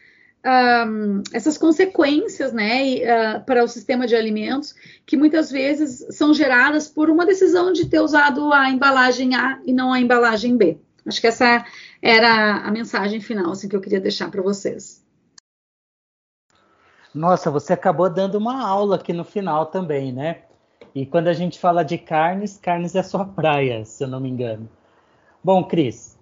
um, 0.87 1.20
essas 1.33 1.59
consequências 1.59 2.53
né, 2.53 2.83
uh, 2.83 3.44
para 3.44 3.64
o 3.64 3.68
sistema 3.68 4.07
de 4.07 4.14
alimentos, 4.14 4.73
que 5.05 5.16
muitas 5.16 5.51
vezes 5.51 6.07
são 6.16 6.33
geradas 6.33 6.87
por 6.87 7.11
uma 7.11 7.27
decisão 7.27 7.73
de 7.73 7.88
ter 7.88 7.99
usado 7.99 8.53
a 8.53 8.70
embalagem 8.70 9.35
A 9.35 9.61
e 9.66 9.73
não 9.73 9.92
a 9.92 9.99
embalagem 9.99 10.57
B. 10.57 10.79
Acho 11.05 11.20
que 11.20 11.27
essa 11.27 11.66
era 12.01 12.59
a 12.59 12.70
mensagem 12.70 13.20
final 13.20 13.51
assim, 13.51 13.68
que 13.68 13.75
eu 13.75 13.81
queria 13.81 14.01
deixar 14.01 14.31
para 14.31 14.40
vocês. 14.40 15.03
Nossa, 17.14 17.50
você 17.50 17.72
acabou 17.72 18.11
dando 18.11 18.37
uma 18.37 18.66
aula 18.66 18.96
aqui 18.96 19.12
no 19.12 19.24
final 19.24 19.66
também, 19.66 20.12
né? 20.12 20.42
E 20.94 21.07
quando 21.07 21.29
a 21.29 21.33
gente 21.33 21.59
fala 21.59 21.85
de 21.85 21.96
carnes, 21.96 22.57
carnes 22.57 22.94
é 22.94 23.03
sua 23.03 23.24
praia, 23.24 23.85
se 23.85 24.03
eu 24.03 24.09
não 24.09 24.20
me 24.20 24.29
engano. 24.29 24.68
Bom, 25.42 25.62
Cris, 25.62 26.18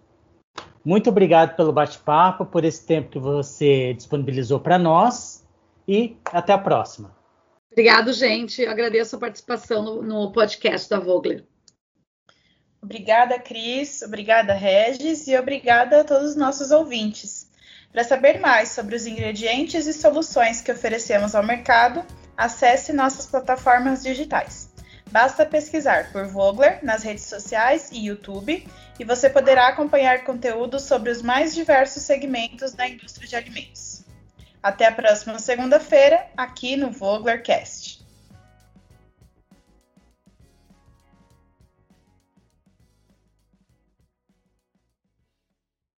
muito 0.84 1.08
obrigado 1.08 1.56
pelo 1.56 1.72
bate-papo, 1.72 2.44
por 2.44 2.64
esse 2.64 2.84
tempo 2.84 3.10
que 3.10 3.18
você 3.18 3.94
disponibilizou 3.94 4.60
para 4.60 4.78
nós 4.78 5.46
e 5.88 6.16
até 6.26 6.52
a 6.52 6.58
próxima. 6.58 7.14
Obrigado, 7.70 8.12
gente. 8.12 8.60
Eu 8.60 8.70
agradeço 8.70 9.16
a 9.16 9.18
participação 9.18 9.82
no, 9.82 10.02
no 10.02 10.32
podcast 10.32 10.90
da 10.90 10.98
Vogler. 10.98 11.46
Obrigada, 12.82 13.38
Cris. 13.38 14.02
Obrigada, 14.02 14.52
Regis. 14.52 15.26
E 15.26 15.38
obrigada 15.38 16.00
a 16.00 16.04
todos 16.04 16.30
os 16.30 16.36
nossos 16.36 16.70
ouvintes. 16.70 17.41
Para 17.92 18.04
saber 18.04 18.40
mais 18.40 18.70
sobre 18.70 18.96
os 18.96 19.06
ingredientes 19.06 19.86
e 19.86 19.92
soluções 19.92 20.62
que 20.62 20.72
oferecemos 20.72 21.34
ao 21.34 21.42
mercado, 21.42 22.02
acesse 22.34 22.90
nossas 22.92 23.26
plataformas 23.26 24.02
digitais. 24.02 24.72
Basta 25.10 25.44
pesquisar 25.44 26.10
por 26.10 26.26
Vogler 26.26 26.82
nas 26.82 27.02
redes 27.02 27.26
sociais 27.26 27.90
e 27.92 28.06
YouTube 28.06 28.66
e 28.98 29.04
você 29.04 29.28
poderá 29.28 29.68
acompanhar 29.68 30.24
conteúdos 30.24 30.84
sobre 30.84 31.10
os 31.10 31.20
mais 31.20 31.54
diversos 31.54 32.02
segmentos 32.04 32.72
da 32.72 32.88
indústria 32.88 33.28
de 33.28 33.36
alimentos. 33.36 34.02
Até 34.62 34.86
a 34.86 34.92
próxima 34.92 35.38
segunda-feira, 35.38 36.24
aqui 36.34 36.76
no 36.76 36.90
Voglercast. 36.90 37.91